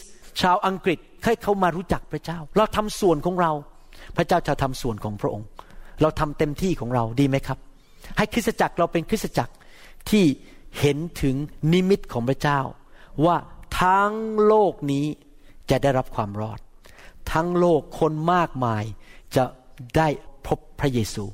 [0.40, 3.52] ชาวอังกฤษให้เขามารู้จักพระเจ้า เราทำส่วนของเรา
[4.16, 5.46] พระเจ้าจะทำส่วนของพระองค์
[6.02, 7.58] เราทำเต็มที่ของเราดีไหมครับ
[8.16, 9.54] ให้คริสตจักรเราเป็นคริสตจักร
[10.11, 10.24] ที่
[10.78, 11.36] เห็นถึง
[11.72, 12.61] นิมิตของพระเจ้า
[13.24, 13.36] ว่า
[13.82, 14.12] ทั้ง
[14.46, 15.07] โลกนี้
[15.70, 16.61] จะได้รับความรอด
[17.32, 18.84] ทั้งโลกคนมากมาย
[19.36, 19.44] จะ
[19.96, 20.09] ได้
[20.46, 21.24] พบพระเยซู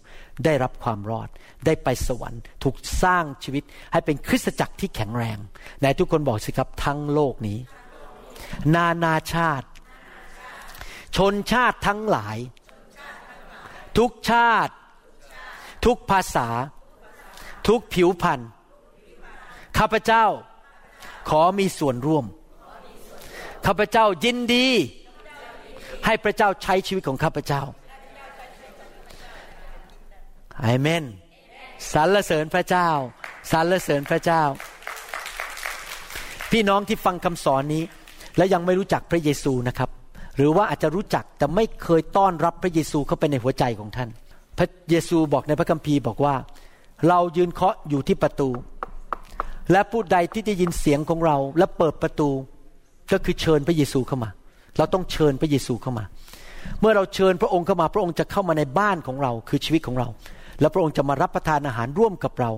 [0.45, 1.29] ได้รับความรอด
[1.67, 5.39] ได้ไปสวรรค์ ถูกสร้างชีวิตให้เป็นคริสตจักรที่แข็งแรง
[5.81, 7.59] ไหนทุกคนบอกสิครับทั้งโลกนี้
[8.75, 9.69] นานาชาติ
[11.17, 12.37] ชนชาติทั้งหลาย
[13.99, 14.75] ทุกชาติ
[15.85, 16.49] ทุกภาษา
[17.69, 18.41] ทุกผิวพรรณ
[19.79, 20.25] ข้าพเจ้า
[21.29, 22.25] ขอมีส่วนร่วม
[23.67, 24.67] ข้าพเจ้ายินดี
[26.05, 27.63] ให้พระเจ้าใช้ชีวิตของข้าพเจ้า
[30.65, 31.05] อเมน
[31.93, 32.89] สรรเสริญพระเจ้า
[33.51, 34.43] สรรเสริญพระเจ้า
[36.51, 37.83] พี่น้องที่ฟังคำสอนนี้
[38.37, 39.91] และยังไม่รู้จักพระเยซูนะครับ
[40.37, 44.09] หรือว่าอาจจะรู้จักแต่ไม่เคยต้อนรับพระเยซูเข้าไปในหัวใจของท่าน
[44.63, 46.35] ระเยซูบอกในพระคัมภีร์บอกว่า
[47.09, 48.49] เรายืนเคาะอยู่ที่ประตู
[49.73, 52.29] และผู้ใดที่ได้ยินเสียงของเราและเปิดประตู
[53.13, 54.31] ก็คือเชิญพระเยซูเข้ามา
[54.79, 56.05] เราต้องเชิญพระเยซูเข้ามา
[56.81, 60.09] เมื่อเราเชิญพระองค์เข้ามา พระองค์จะเข้ามาในบ้านของเราคือชีวิตของเรา
[60.61, 62.51] และพระองค์จะมารับประทานอาหารร่วมกับเรา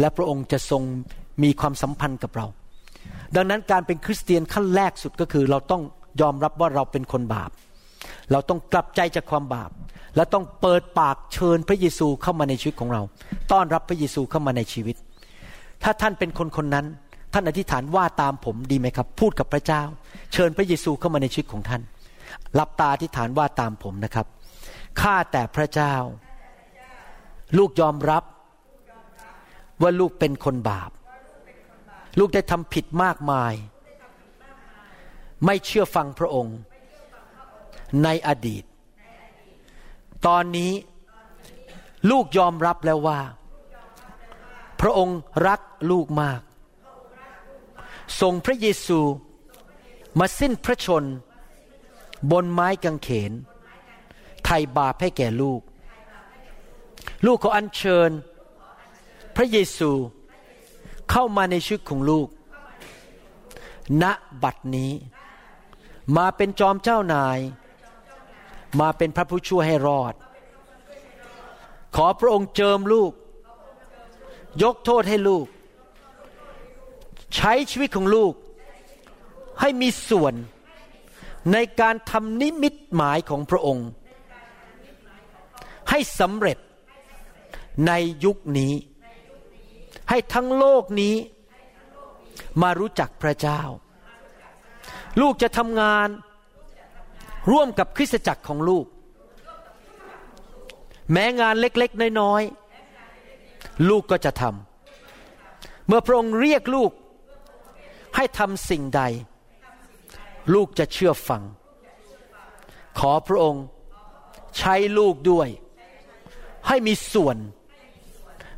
[0.00, 0.82] และพระองค์จะทรง
[1.42, 2.46] มีความสัมพันธ์กับเรา
[3.36, 5.82] ดังนั้นการเป็นคริสเตียนขั้นแรกสุดก็คือ เราต้อง
[6.20, 7.50] ยอมรับว่าเราเป็นคนบาป
[8.32, 9.70] เราต้องกลับใจจากความบาป
[10.16, 13.02] และต้องเปิดปากเชิญพระเยซูเข้ามาในชีวิตของเรา
[13.52, 14.96] ต้อนรับพระเยซูเข้ามาในชีวิต
[15.82, 16.86] ถ้าท่านเป็นคนคนนั้น
[17.32, 19.82] ท่านอธิษฐานว่าตามผมดีไหมครับ พูดกับพระเจ้า
[20.32, 21.82] เชิญพระเยซูเข้ามาในชีวิตของท่าน
[22.54, 24.26] หลับตาอธิษฐานว่าตามผมนะครับ
[25.00, 25.94] ข้าแต่พระเจ้า
[27.56, 28.24] ลูกยอมรับ
[29.82, 30.90] ว่าลูกเป็นคนบาป
[32.18, 33.52] ลูกได้ทำผิดมากมาย
[35.44, 36.56] ไม่เชื่อฟังพระองค์
[38.02, 38.64] ในอดีต
[40.26, 40.72] ตอนนี้
[42.10, 43.20] ลูกยอมรับแล้วว่า
[44.80, 46.40] พระองค์รักลูกมาก
[48.20, 49.00] ส่งพระเยซู
[50.18, 51.04] มาสิ้นพระชน
[52.30, 53.32] บนไม้กางเขน
[54.44, 55.60] ไถ่บาปให้แก่ลูก
[57.26, 58.10] ลูกขออัญเชิญ
[59.36, 59.90] พระเยซู
[61.10, 62.28] เข้ามาในชีวิตของลูก
[64.02, 64.04] ณ
[64.42, 64.92] บัดนี้
[66.16, 67.38] มาเป็นจอมเจ้านาย
[68.80, 70.14] มาเป็นพระผู้ช่วยให้รอด
[71.96, 73.12] ขอพระองค์เจิมลูก
[74.62, 75.46] ยกโทษให้ลูก
[77.34, 78.34] ใช้ชีวิตของลูก
[79.60, 80.34] ให้มีส่วน
[81.52, 83.88] ในการทำนิมิตหมายของพระองค์
[85.90, 86.58] ให้สำเร็จ
[87.86, 87.92] ใน
[88.24, 88.74] ยุคนี้
[90.08, 91.14] ให้ทั้งโลกนี้
[92.62, 93.60] มารู้จักพระเจ้า
[95.20, 96.08] ลูกจะทำงาน
[97.50, 98.86] ร่วมกับคริสตจักรของลูก
[101.12, 106.90] แม้งานเล็กๆ น้อยๆ ลูกก็จะทำเมื่อพระองค์เรียกลูก
[108.16, 109.02] ให้ทำสิ่งใด
[110.54, 111.42] ลูกจะเชื่อฟัง
[112.98, 113.64] ขอพระองค์
[114.58, 115.48] ใช้ลูกด้วย
[116.68, 117.36] ให้มีส่วน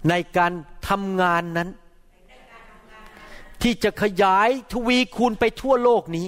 [0.09, 0.53] ในการ
[0.89, 1.68] ทำงานนั้น
[3.62, 6.26] ที่จะขยายทวีคูณไปทั่วโลกนี้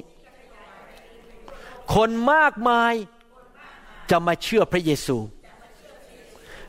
[1.94, 2.92] คนมากมาย
[4.10, 5.18] จะมาเชื่อพระเยซู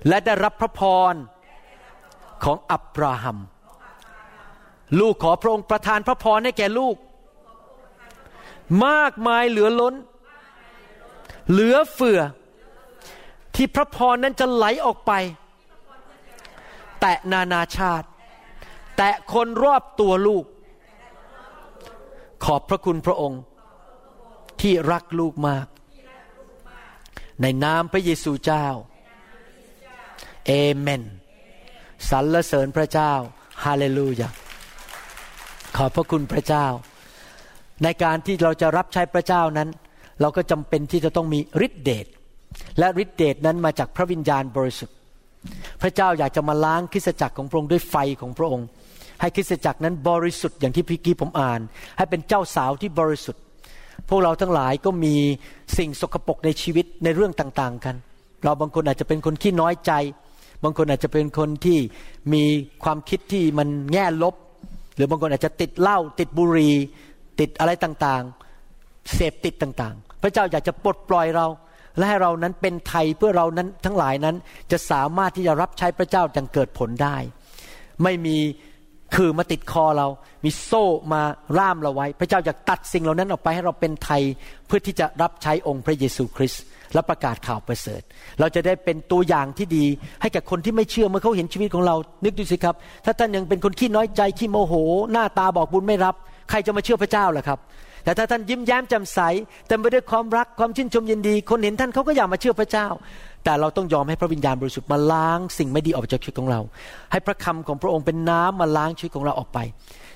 [0.08, 1.14] และได้รับพระพร
[2.44, 3.38] ของอับราฮัม
[5.00, 6.96] ลูกขอพระองค์ประทานพระพรให้แก่ลูก
[8.86, 9.96] มากมายเหลือล้น
[11.52, 12.20] เหลือเฟือ
[13.56, 15.12] ที่พระพรนั้นจะไหลออกไป
[17.02, 18.08] แตะนานาชาติ
[18.98, 20.46] แตะคนรอบตัวลูก
[22.46, 23.42] ขอบพระคุณพระองค์
[24.62, 25.68] ที่รักลูกมาก
[27.42, 28.68] ในนามพระเยซูเจ้า
[30.48, 31.04] เอเมน
[32.10, 33.14] สรรเสริญพระเจ้า
[33.64, 34.30] ฮาเลลูยา
[35.76, 36.66] ขอบพระคุณพระเจ้า
[37.84, 39.70] ในการที่เราจะรับใช้พระเจ้านั้น
[40.22, 42.06] เราก็จำเป็นที่จะต้องมีฤทธิเดช
[42.80, 44.96] และฤทธิเดชนั้นมาจากพระวิญญาณบริสุทธิ์
[45.82, 48.68] พระเจ้าอยากจะมาล้างคริสตจักรของพระองค์ด้วยไฟของพระองค์
[49.22, 51.60] ให้คริสตจักรนั้นบริสุทธิ์อย่างที่พี่กี้ผมอ่าน
[51.98, 53.42] ให้เป็นเจ้าสาวที่บริสุทธิ์
[54.10, 55.16] พวกเราทั้งหลายก็มี
[55.78, 57.96] สิ่งสกปรกในชีวิตในเรื่องต่างๆกัน
[58.44, 59.92] เราบางคนอาจจะเป็นคนขี้น้อยใจ
[60.64, 61.80] บางคนอาจจะเป็นคนที่
[62.34, 62.44] มี
[62.84, 64.36] ความคิดที่มันแง่ลบ
[64.96, 66.76] หรือบางคนอาจจะติดเหล้าติดบุหรี่
[67.40, 71.48] ติดอะไรต่างๆ เสพติดต่างๆ พระเจ้าอยากจะปลดปล่อยเรา
[71.98, 74.36] และให้เรานั้นเป็นไทยเพื่อเรานั้นทั้งหลายนั้น
[74.72, 77.18] จะสามารถที่จะรับใช้พระเจ้าอย่างเกิดผลได้
[78.04, 78.38] ไม่มี
[79.16, 80.08] คือมาติดคอเรา
[80.46, 81.22] มีโซ่มา
[81.58, 84.22] ร่ามเราไว้ พระเจ้าอยากตัดสิ่งเหล่านั้นออกไปให้เราเป็นไทย
[84.68, 88.02] เพื่อที่จะรับใช้องค์พระเยซูคริสต์และประกาศข่าวประเสริฐ
[88.40, 89.86] เราจะได้เป็นตัวอย่างที่ดี
[90.22, 94.74] ให้กับคนที่ไม่เชื่อเมื่อเขาเห็นชีวิตของเรา นึกดูสิครับ ถ้าท่านยังเป็นคนขี้น้อยใจขี้โมโห
[95.12, 96.16] หน้าตาบอกบุญไม่รับ
[96.50, 97.60] ใครจะมาเชื่อพระเจ้าล่ะครับ
[98.04, 99.20] แต่ถ้าท่านยิ้มแย้มแจ่มใส
[99.68, 102.88] เต็มไปด้วยความรักความชื่นชมยินดี คนเห็นท่านเขาก็อยากมาเชื่อพระเจ้า
[103.44, 106.60] แต่เราต้องยอมให้พระวิญญาณบริสุทธิ์มาล้างสิ่งไม่ดีออกจากชีวิตของเรา
[107.12, 109.60] ให้พระคำของพระองค์เป็นน้ำมาล้างชีวิตของเราออกไป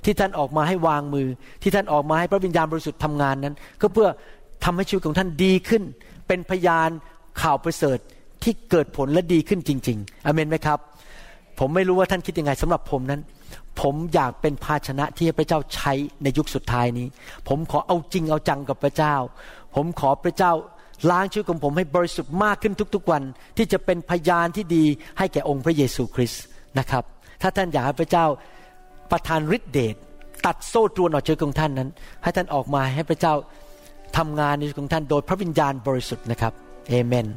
[0.06, 1.28] ที่ท่านออกมาให้วางมือ
[1.62, 4.08] ที่ท่านออกมาให้พระวิญญาณบริสุทธิ์ทำงานนั้น ก็เพื่อ
[4.66, 5.84] ทำให้ชีวิตของท่านดีขึ้น
[6.28, 6.90] เป็นพยาน
[7.42, 7.98] ข่าวประเสริฐ
[8.44, 10.80] ที่เกิดผลและดีขึ้นจริง ๆอเมนไหมครับ
[11.60, 13.22] ผมไม่รู้ว่าท่านคิดยังไงสำหรับผมนั้น
[13.82, 15.94] ผมอยากเป็นภาชนะที่พระเจ้าใช้
[16.24, 17.08] ในยุคสุดท้ายนี้
[17.48, 19.16] ผมขอเอาจริงเอาจังกับพระเจ้า
[19.76, 20.52] ผมขอพระเจ้า
[21.10, 23.24] ล้างชีวิตของผมให้บริสุทธิ์มากขึ้นทุกๆวัน
[23.58, 24.86] ที่จะเป็นพยานที่ดี
[25.18, 26.44] ให้แก่องค์พระเยซูคริสต์
[26.80, 27.04] นะครับ
[27.42, 28.26] ถ้าท่านอยากให้พระเจ้า
[29.12, 29.96] ประทานฤทธิเดช
[30.46, 31.90] ตัดโซ่ตรวนออกจากของท่านนั้น
[32.24, 33.34] ให้ท่านออกมาให้พระเจ้า
[34.18, 36.54] ทำงานในชีวิตของท่านโดยพระวิญญาณบริสุทธิ์นะครับ
[36.90, 37.28] เอเมน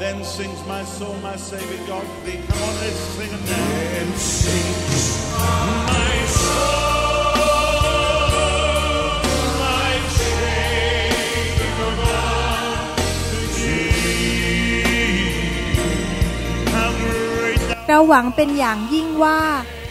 [0.00, 2.40] Then sings my soul, my Savior God thee.
[2.48, 3.66] Come on, let's sing it now.
[3.92, 5.02] Then sings
[5.36, 6.80] my soul.
[17.88, 19.40] เราหวังเป็นอย่างยิ่งว่า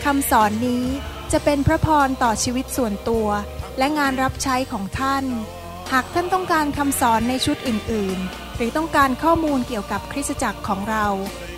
[0.03, 0.85] คำสอนนี้
[1.31, 3.27] จะเป็นพระพรต่อชีวิตส่วนตัว
[3.77, 5.25] และงานรับใช้ของท่าน
[5.91, 11.05] หากท่านต้องการคำสอนในชุดอื่น ๆ หรือต้องการข้อมูลเกี่ยวกับคริสตจักรของเรา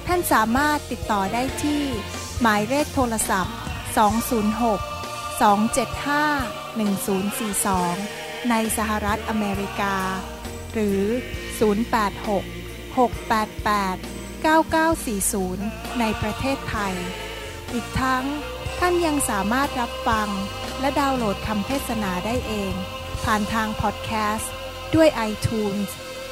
[0.08, 1.84] ท่านสามารถติดต่อได้ที่
[2.42, 3.56] หมายเลขโทรศัพท์
[4.12, 9.96] 206 275 1042 ในสหรัฐอเมริกา
[10.74, 11.02] หรือ
[11.80, 13.98] 086 688
[14.46, 16.96] 9940 ในประเทศไทย
[17.74, 18.26] อีกทั้ง
[18.80, 20.30] ท่านยังสามารถรับฟัง
[20.80, 22.74] และดาวน์โหลดคำเทศนาได้เอง
[23.24, 24.54] ผ่านทางพอดแคสต์
[24.96, 25.90] ด้วย iTunes